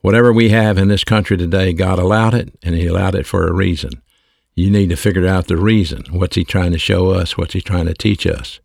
Whatever 0.00 0.32
we 0.32 0.50
have 0.50 0.78
in 0.78 0.88
this 0.88 1.04
country 1.04 1.36
today, 1.36 1.72
God 1.72 1.98
allowed 1.98 2.34
it, 2.34 2.54
and 2.62 2.74
He 2.74 2.86
allowed 2.86 3.14
it 3.14 3.26
for 3.26 3.46
a 3.46 3.52
reason. 3.52 4.02
You 4.56 4.70
need 4.70 4.88
to 4.88 4.96
figure 4.96 5.26
out 5.26 5.48
the 5.48 5.56
reason. 5.58 6.04
What's 6.10 6.34
he 6.34 6.42
trying 6.42 6.72
to 6.72 6.78
show 6.78 7.10
us? 7.10 7.36
What's 7.36 7.52
he 7.52 7.60
trying 7.60 7.84
to 7.86 7.94
teach 7.94 8.26
us? 8.26 8.58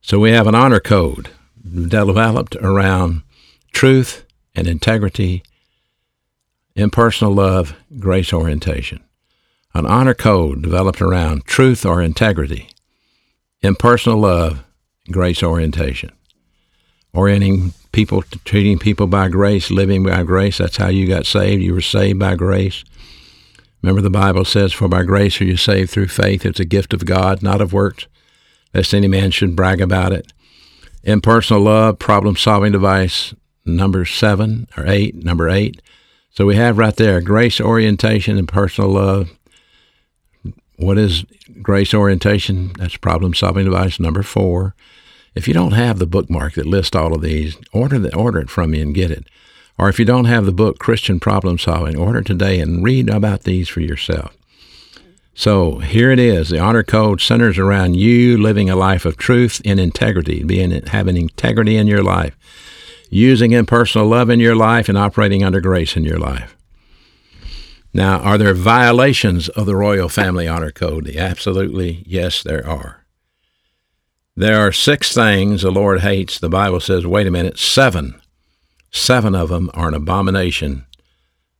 So 0.00 0.18
we 0.18 0.32
have 0.32 0.48
an 0.48 0.56
honor 0.56 0.80
code 0.80 1.30
developed 1.62 2.56
around 2.56 3.22
truth 3.72 4.24
and 4.56 4.66
integrity, 4.66 5.44
impersonal 6.74 7.34
love, 7.34 7.76
grace 8.00 8.32
orientation. 8.32 9.04
An 9.74 9.86
honor 9.86 10.14
code 10.14 10.62
developed 10.62 11.00
around 11.00 11.44
truth 11.44 11.86
or 11.86 12.02
integrity, 12.02 12.70
impersonal 13.62 14.20
love, 14.20 14.64
grace 15.10 15.42
orientation. 15.42 16.12
Orienting 17.12 17.72
people, 17.92 18.22
treating 18.44 18.78
people 18.78 19.06
by 19.06 19.28
grace, 19.28 19.70
living 19.70 20.04
by 20.04 20.22
grace. 20.22 20.58
That's 20.58 20.76
how 20.76 20.88
you 20.88 21.06
got 21.06 21.26
saved. 21.26 21.62
You 21.62 21.74
were 21.74 21.80
saved 21.80 22.18
by 22.18 22.34
grace. 22.34 22.84
Remember, 23.82 24.02
the 24.02 24.10
Bible 24.10 24.44
says, 24.44 24.72
For 24.72 24.88
by 24.88 25.02
grace 25.04 25.40
are 25.40 25.44
you 25.44 25.56
saved 25.56 25.90
through 25.90 26.08
faith. 26.08 26.44
It's 26.44 26.60
a 26.60 26.64
gift 26.64 26.92
of 26.92 27.04
God, 27.04 27.42
not 27.42 27.60
of 27.60 27.72
works, 27.72 28.06
lest 28.74 28.92
any 28.92 29.08
man 29.08 29.30
should 29.30 29.56
brag 29.56 29.80
about 29.80 30.12
it. 30.12 30.32
Impersonal 31.04 31.62
love, 31.62 31.98
problem 31.98 32.36
solving 32.36 32.72
device, 32.72 33.32
number 33.64 34.04
seven 34.04 34.66
or 34.76 34.86
eight, 34.86 35.14
number 35.14 35.48
eight. 35.48 35.80
So 36.30 36.46
we 36.46 36.56
have 36.56 36.78
right 36.78 36.94
there 36.94 37.20
grace 37.20 37.60
orientation 37.60 38.36
and 38.36 38.48
personal 38.48 38.90
love. 38.90 39.30
What 40.76 40.98
is 40.98 41.24
grace 41.62 41.94
orientation? 41.94 42.72
That's 42.76 42.96
problem 42.96 43.34
solving 43.34 43.64
device 43.64 43.98
number 43.98 44.22
four. 44.22 44.74
If 45.36 45.46
you 45.46 45.52
don't 45.52 45.72
have 45.72 45.98
the 45.98 46.06
bookmark 46.06 46.54
that 46.54 46.64
lists 46.64 46.96
all 46.96 47.14
of 47.14 47.20
these, 47.20 47.58
order 47.70 47.98
the, 47.98 48.12
order 48.16 48.38
it 48.38 48.48
from 48.48 48.70
me 48.70 48.80
and 48.80 48.94
get 48.94 49.10
it. 49.10 49.26
Or 49.78 49.90
if 49.90 49.98
you 49.98 50.06
don't 50.06 50.24
have 50.24 50.46
the 50.46 50.50
book 50.52 50.78
Christian 50.78 51.20
Problem 51.20 51.58
Solving, 51.58 51.98
order 51.98 52.22
today 52.22 52.58
and 52.58 52.82
read 52.82 53.10
about 53.10 53.42
these 53.42 53.68
for 53.68 53.80
yourself. 53.80 54.34
So 55.34 55.80
here 55.80 56.10
it 56.10 56.18
is. 56.18 56.48
The 56.48 56.58
honor 56.58 56.82
code 56.82 57.20
centers 57.20 57.58
around 57.58 57.96
you 57.96 58.38
living 58.38 58.70
a 58.70 58.76
life 58.76 59.04
of 59.04 59.18
truth 59.18 59.60
and 59.66 59.78
integrity, 59.78 60.42
being 60.42 60.70
having 60.86 61.18
integrity 61.18 61.76
in 61.76 61.86
your 61.86 62.02
life, 62.02 62.34
using 63.10 63.52
impersonal 63.52 64.08
love 64.08 64.30
in 64.30 64.40
your 64.40 64.56
life, 64.56 64.88
and 64.88 64.96
operating 64.96 65.44
under 65.44 65.60
grace 65.60 65.98
in 65.98 66.04
your 66.04 66.18
life. 66.18 66.56
Now, 67.92 68.20
are 68.20 68.38
there 68.38 68.54
violations 68.54 69.50
of 69.50 69.66
the 69.66 69.76
royal 69.76 70.08
family 70.08 70.48
honor 70.48 70.72
code? 70.72 71.14
Absolutely, 71.14 72.02
yes, 72.06 72.42
there 72.42 72.66
are. 72.66 73.05
There 74.36 74.60
are 74.60 74.72
six 74.72 75.14
things 75.14 75.62
the 75.62 75.70
Lord 75.70 76.00
hates. 76.00 76.38
The 76.38 76.48
Bible 76.48 76.80
says, 76.80 77.06
wait 77.06 77.26
a 77.26 77.30
minute, 77.30 77.58
seven 77.58 78.20
Seven 78.96 79.34
of 79.34 79.50
them 79.50 79.70
are 79.74 79.88
an 79.88 79.94
abomination 79.94 80.86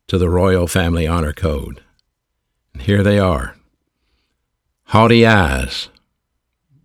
to 0.08 0.16
the 0.16 0.30
royal 0.30 0.66
family 0.66 1.06
honor 1.06 1.34
code. 1.34 1.82
And 2.72 2.82
here 2.82 3.02
they 3.02 3.18
are 3.18 3.56
haughty 4.90 5.26
eyes, 5.26 5.90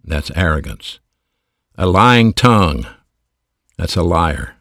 that's 0.04 0.30
arrogance. 0.36 1.00
A 1.78 1.86
lying 1.86 2.34
tongue, 2.34 2.86
that's 3.78 3.96
a 3.96 4.04
liar. 4.04 4.56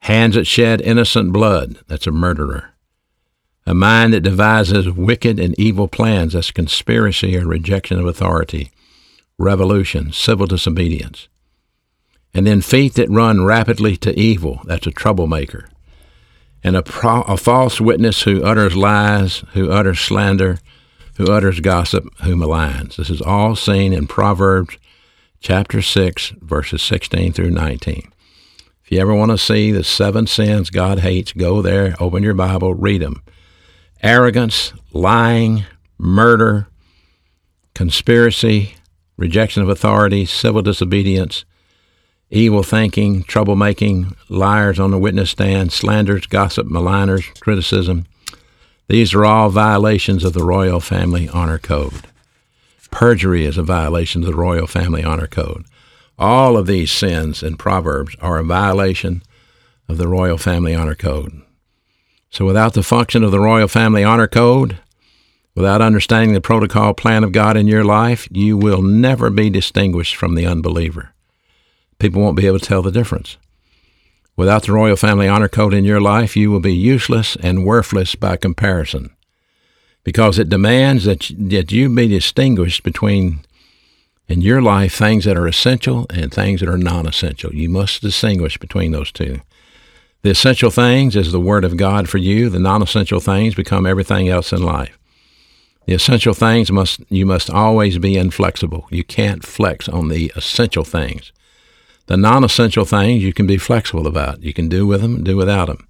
Hands 0.00 0.34
that 0.36 0.46
shed 0.46 0.80
innocent 0.80 1.32
blood, 1.32 1.78
that's 1.88 2.06
a 2.06 2.12
murderer. 2.12 2.70
A 3.66 3.74
mind 3.74 4.12
that 4.12 4.20
devises 4.20 4.90
wicked 4.90 5.40
and 5.40 5.58
evil 5.58 5.88
plans, 5.88 6.34
that's 6.34 6.52
conspiracy 6.52 7.36
or 7.36 7.46
rejection 7.46 7.98
of 7.98 8.06
authority, 8.06 8.70
revolution, 9.40 10.12
civil 10.12 10.46
disobedience. 10.46 11.28
And 12.32 12.46
then 12.46 12.60
feet 12.60 12.94
that 12.94 13.10
run 13.10 13.44
rapidly 13.44 13.96
to 13.98 14.18
evil, 14.18 14.60
that's 14.64 14.86
a 14.86 14.92
troublemaker. 14.92 15.68
And 16.62 16.76
a, 16.76 16.82
pro- 16.82 17.22
a 17.22 17.36
false 17.36 17.80
witness 17.80 18.22
who 18.22 18.44
utters 18.44 18.76
lies, 18.76 19.42
who 19.54 19.70
utters 19.70 19.98
slander, 19.98 20.58
who 21.16 21.32
utters 21.32 21.60
gossip, 21.60 22.04
who 22.22 22.36
maligns. 22.36 22.96
This 22.96 23.10
is 23.10 23.22
all 23.22 23.56
seen 23.56 23.92
in 23.92 24.06
Proverbs 24.06 24.76
chapter 25.40 25.80
6, 25.80 26.34
verses 26.40 26.82
16 26.82 27.32
through 27.32 27.50
19. 27.50 28.12
If 28.84 28.92
you 28.92 29.00
ever 29.00 29.14
want 29.14 29.30
to 29.30 29.38
see 29.38 29.72
the 29.72 29.82
seven 29.82 30.26
sins 30.26 30.68
God 30.68 31.00
hates, 31.00 31.32
go 31.32 31.62
there, 31.62 31.94
open 31.98 32.22
your 32.22 32.34
Bible, 32.34 32.74
read 32.74 33.00
them. 33.00 33.22
Arrogance, 34.02 34.74
lying, 34.92 35.64
murder, 35.98 36.68
conspiracy, 37.74 38.74
rejection 39.20 39.62
of 39.62 39.68
authority, 39.68 40.24
civil 40.24 40.62
disobedience, 40.62 41.44
evil 42.30 42.62
thinking, 42.62 43.22
troublemaking, 43.22 44.16
liars 44.30 44.80
on 44.80 44.90
the 44.90 44.98
witness 44.98 45.30
stand, 45.30 45.72
slanders, 45.72 46.26
gossip, 46.26 46.66
maligners, 46.66 47.38
criticism. 47.38 48.06
These 48.88 49.12
are 49.14 49.26
all 49.26 49.50
violations 49.50 50.24
of 50.24 50.32
the 50.32 50.42
royal 50.42 50.80
family 50.80 51.28
honor 51.28 51.58
code. 51.58 52.06
Perjury 52.90 53.44
is 53.44 53.58
a 53.58 53.62
violation 53.62 54.22
of 54.22 54.26
the 54.26 54.34
royal 54.34 54.66
family 54.66 55.04
honor 55.04 55.28
code. 55.28 55.64
All 56.18 56.56
of 56.56 56.66
these 56.66 56.90
sins 56.90 57.42
in 57.42 57.56
Proverbs 57.56 58.16
are 58.20 58.38
a 58.38 58.44
violation 58.44 59.22
of 59.86 59.98
the 59.98 60.08
royal 60.08 60.38
family 60.38 60.74
honor 60.74 60.94
code. 60.94 61.42
So, 62.30 62.46
without 62.46 62.72
the 62.72 62.82
function 62.82 63.22
of 63.24 63.32
the 63.32 63.40
Royal 63.40 63.66
Family 63.66 64.04
Honor 64.04 64.28
Code, 64.28 64.78
without 65.54 65.82
understanding 65.82 66.32
the 66.32 66.40
protocol 66.40 66.94
plan 66.94 67.24
of 67.24 67.32
God 67.32 67.56
in 67.56 67.68
your 67.68 67.84
life, 67.84 68.28
you 68.30 68.56
will 68.56 68.82
never 68.82 69.30
be 69.30 69.50
distinguished 69.50 70.16
from 70.16 70.34
the 70.34 70.46
unbeliever. 70.46 71.12
People 71.98 72.22
won't 72.22 72.36
be 72.36 72.46
able 72.46 72.58
to 72.58 72.66
tell 72.66 72.82
the 72.82 72.90
difference. 72.90 73.36
Without 74.36 74.62
the 74.62 74.72
Royal 74.72 74.96
Family 74.96 75.28
Honor 75.28 75.48
Code 75.48 75.74
in 75.74 75.84
your 75.84 76.00
life, 76.00 76.36
you 76.36 76.50
will 76.50 76.60
be 76.60 76.74
useless 76.74 77.36
and 77.42 77.66
worthless 77.66 78.14
by 78.14 78.36
comparison 78.36 79.10
because 80.04 80.38
it 80.38 80.48
demands 80.48 81.04
that, 81.04 81.30
that 81.38 81.72
you 81.72 81.94
be 81.94 82.08
distinguished 82.08 82.82
between 82.82 83.40
in 84.28 84.40
your 84.40 84.62
life 84.62 84.94
things 84.94 85.24
that 85.24 85.36
are 85.36 85.48
essential 85.48 86.06
and 86.08 86.32
things 86.32 86.60
that 86.60 86.68
are 86.68 86.78
non 86.78 87.06
essential. 87.06 87.52
You 87.52 87.68
must 87.68 88.00
distinguish 88.00 88.56
between 88.58 88.92
those 88.92 89.12
two. 89.12 89.40
The 90.22 90.30
essential 90.30 90.70
things 90.70 91.16
is 91.16 91.32
the 91.32 91.40
Word 91.40 91.64
of 91.64 91.76
God 91.76 92.08
for 92.08 92.18
you. 92.18 92.48
The 92.48 92.60
non 92.60 92.82
essential 92.82 93.20
things 93.20 93.54
become 93.54 93.86
everything 93.86 94.28
else 94.28 94.52
in 94.52 94.62
life. 94.62 94.96
The 95.86 95.94
essential 95.94 96.34
things 96.34 96.70
must 96.70 97.00
you 97.08 97.26
must 97.26 97.50
always 97.50 97.98
be 97.98 98.16
inflexible. 98.16 98.86
You 98.90 99.04
can't 99.04 99.44
flex 99.44 99.88
on 99.88 100.08
the 100.08 100.32
essential 100.36 100.84
things. 100.84 101.32
The 102.06 102.16
non 102.16 102.44
essential 102.44 102.84
things 102.84 103.22
you 103.22 103.32
can 103.32 103.46
be 103.46 103.56
flexible 103.56 104.06
about. 104.06 104.42
You 104.42 104.52
can 104.52 104.68
do 104.68 104.86
with 104.86 105.00
them, 105.00 105.24
do 105.24 105.36
without 105.36 105.66
them. 105.66 105.88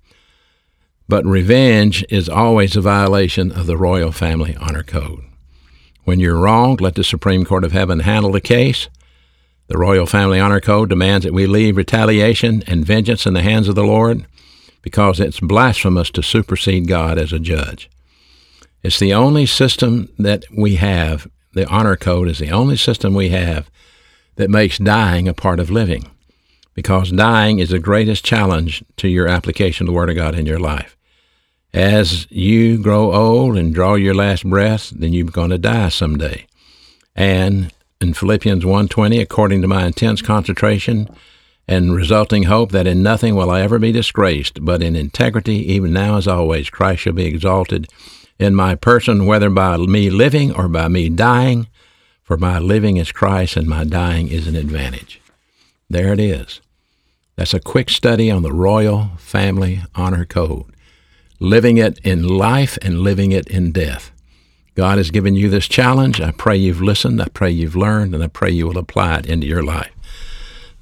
But 1.08 1.26
revenge 1.26 2.04
is 2.08 2.28
always 2.28 2.76
a 2.76 2.80
violation 2.80 3.50
of 3.52 3.66
the 3.66 3.76
royal 3.76 4.12
family 4.12 4.56
honor 4.60 4.82
code. 4.84 5.24
When 6.04 6.20
you're 6.20 6.38
wrong, 6.38 6.76
let 6.76 6.94
the 6.94 7.04
Supreme 7.04 7.44
Court 7.44 7.64
of 7.64 7.72
Heaven 7.72 8.00
handle 8.00 8.32
the 8.32 8.40
case. 8.40 8.88
The 9.68 9.78
Royal 9.78 10.06
Family 10.06 10.40
Honor 10.40 10.60
Code 10.60 10.88
demands 10.88 11.24
that 11.24 11.32
we 11.32 11.46
leave 11.46 11.76
retaliation 11.76 12.64
and 12.66 12.84
vengeance 12.84 13.26
in 13.26 13.34
the 13.34 13.42
hands 13.42 13.68
of 13.68 13.76
the 13.76 13.84
Lord 13.84 14.26
because 14.82 15.20
it's 15.20 15.38
blasphemous 15.38 16.10
to 16.10 16.22
supersede 16.22 16.88
God 16.88 17.18
as 17.18 17.32
a 17.32 17.38
judge. 17.38 17.88
It's 18.82 18.98
the 18.98 19.12
only 19.12 19.46
system 19.46 20.08
that 20.18 20.44
we 20.50 20.76
have, 20.76 21.28
the 21.52 21.68
Honor 21.68 21.96
Code 21.96 22.28
is 22.28 22.38
the 22.38 22.50
only 22.50 22.76
system 22.76 23.14
we 23.14 23.28
have 23.28 23.70
that 24.36 24.48
makes 24.50 24.78
dying 24.78 25.28
a 25.28 25.34
part 25.34 25.60
of 25.60 25.70
living 25.70 26.10
because 26.74 27.10
dying 27.10 27.58
is 27.58 27.70
the 27.70 27.78
greatest 27.78 28.24
challenge 28.24 28.82
to 28.96 29.08
your 29.08 29.28
application 29.28 29.86
of 29.86 29.88
the 29.88 29.96
Word 29.96 30.08
of 30.08 30.16
God 30.16 30.34
in 30.34 30.46
your 30.46 30.58
life. 30.58 30.96
As 31.74 32.26
you 32.30 32.82
grow 32.82 33.12
old 33.12 33.56
and 33.56 33.74
draw 33.74 33.94
your 33.94 34.14
last 34.14 34.48
breath, 34.48 34.90
then 34.90 35.12
you're 35.12 35.26
going 35.26 35.50
to 35.50 35.58
die 35.58 35.90
someday. 35.90 36.46
And 37.14 37.72
in 38.00 38.14
Philippians 38.14 38.64
1:20, 38.64 39.20
according 39.20 39.60
to 39.60 39.68
my 39.68 39.84
intense 39.84 40.22
concentration 40.22 41.08
and 41.68 41.94
resulting 41.94 42.44
hope 42.44 42.72
that 42.72 42.86
in 42.86 43.02
nothing 43.02 43.36
will 43.36 43.50
I 43.50 43.60
ever 43.60 43.78
be 43.78 43.92
disgraced, 43.92 44.64
but 44.64 44.82
in 44.82 44.96
integrity, 44.96 45.70
even 45.72 45.92
now 45.92 46.16
as 46.16 46.26
always, 46.26 46.70
Christ 46.70 47.02
shall 47.02 47.12
be 47.12 47.26
exalted 47.26 47.88
in 48.40 48.56
my 48.56 48.74
person, 48.74 49.26
whether 49.26 49.50
by 49.50 49.76
me 49.76 50.10
living 50.10 50.52
or 50.52 50.66
by 50.66 50.88
me 50.88 51.08
dying. 51.08 51.68
For 52.22 52.36
my 52.36 52.58
living 52.58 52.96
is 52.96 53.12
Christ, 53.12 53.56
and 53.56 53.68
my 53.68 53.84
dying 53.84 54.28
is 54.28 54.48
an 54.48 54.56
advantage. 54.56 55.20
There 55.88 56.12
it 56.12 56.18
is. 56.18 56.60
That's 57.36 57.54
a 57.54 57.60
quick 57.60 57.90
study 57.90 58.30
on 58.30 58.42
the 58.42 58.52
Royal 58.52 59.10
Family 59.18 59.82
Honor 59.94 60.24
Code 60.24 60.74
living 61.40 61.78
it 61.78 61.98
in 62.00 62.22
life 62.22 62.78
and 62.82 63.00
living 63.00 63.32
it 63.32 63.48
in 63.48 63.72
death. 63.72 64.12
God 64.74 64.98
has 64.98 65.10
given 65.10 65.34
you 65.34 65.48
this 65.48 65.66
challenge. 65.66 66.20
I 66.20 66.30
pray 66.30 66.56
you've 66.56 66.82
listened. 66.82 67.20
I 67.20 67.28
pray 67.28 67.50
you've 67.50 67.74
learned, 67.74 68.14
and 68.14 68.22
I 68.22 68.28
pray 68.28 68.50
you 68.50 68.66
will 68.66 68.78
apply 68.78 69.18
it 69.18 69.26
into 69.26 69.46
your 69.46 69.62
life. 69.62 69.90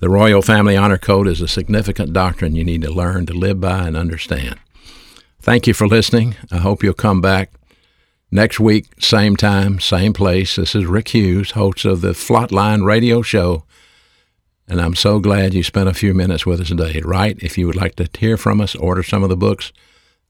The 0.01 0.09
Royal 0.09 0.42
Family 0.42 0.77
Honor 0.77 0.99
Code 0.99 1.29
is 1.29 1.40
a 1.40 1.49
significant 1.49 2.12
doctrine 2.12 2.55
you 2.55 2.64
need 2.64 2.83
to 2.83 2.90
learn 2.90 3.27
to 3.27 3.33
live 3.33 3.61
by 3.61 3.87
and 3.87 3.97
understand. 3.97 4.57
Thank 5.40 5.66
you 5.66 5.74
for 5.74 5.87
listening. 5.87 6.37
I 6.51 6.59
hope 6.59 6.83
you'll 6.83 6.94
come 6.94 7.20
back 7.20 7.53
next 8.31 8.61
week, 8.61 8.87
same 9.03 9.37
time, 9.37 9.81
same 9.81 10.12
place. 10.12 10.57
This 10.57 10.74
is 10.74 10.87
Rick 10.87 11.09
Hughes, 11.09 11.53
host 11.53 11.85
of 11.85 12.01
the 12.01 12.12
Flatline 12.12 12.85
Radio 12.85 13.22
Show. 13.22 13.64
And 14.66 14.81
I'm 14.81 14.94
so 14.94 15.18
glad 15.18 15.55
you 15.55 15.62
spent 15.62 15.88
a 15.88 15.94
few 15.94 16.12
minutes 16.12 16.44
with 16.44 16.61
us 16.61 16.68
today. 16.68 17.01
Right? 17.05 17.38
If 17.40 17.57
you 17.57 17.66
would 17.66 17.77
like 17.77 17.96
to 17.96 18.09
hear 18.18 18.37
from 18.37 18.61
us, 18.61 18.74
order 18.74 19.03
some 19.03 19.22
of 19.22 19.29
the 19.29 19.37
books 19.37 19.72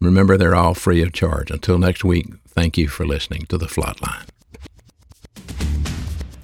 Remember, 0.00 0.36
they're 0.36 0.54
all 0.54 0.74
free 0.74 1.02
of 1.02 1.12
charge. 1.12 1.50
Until 1.50 1.78
next 1.78 2.04
week, 2.04 2.28
thank 2.46 2.78
you 2.78 2.88
for 2.88 3.04
listening 3.04 3.46
to 3.46 3.58
The 3.58 3.66
Flatline. 3.66 4.28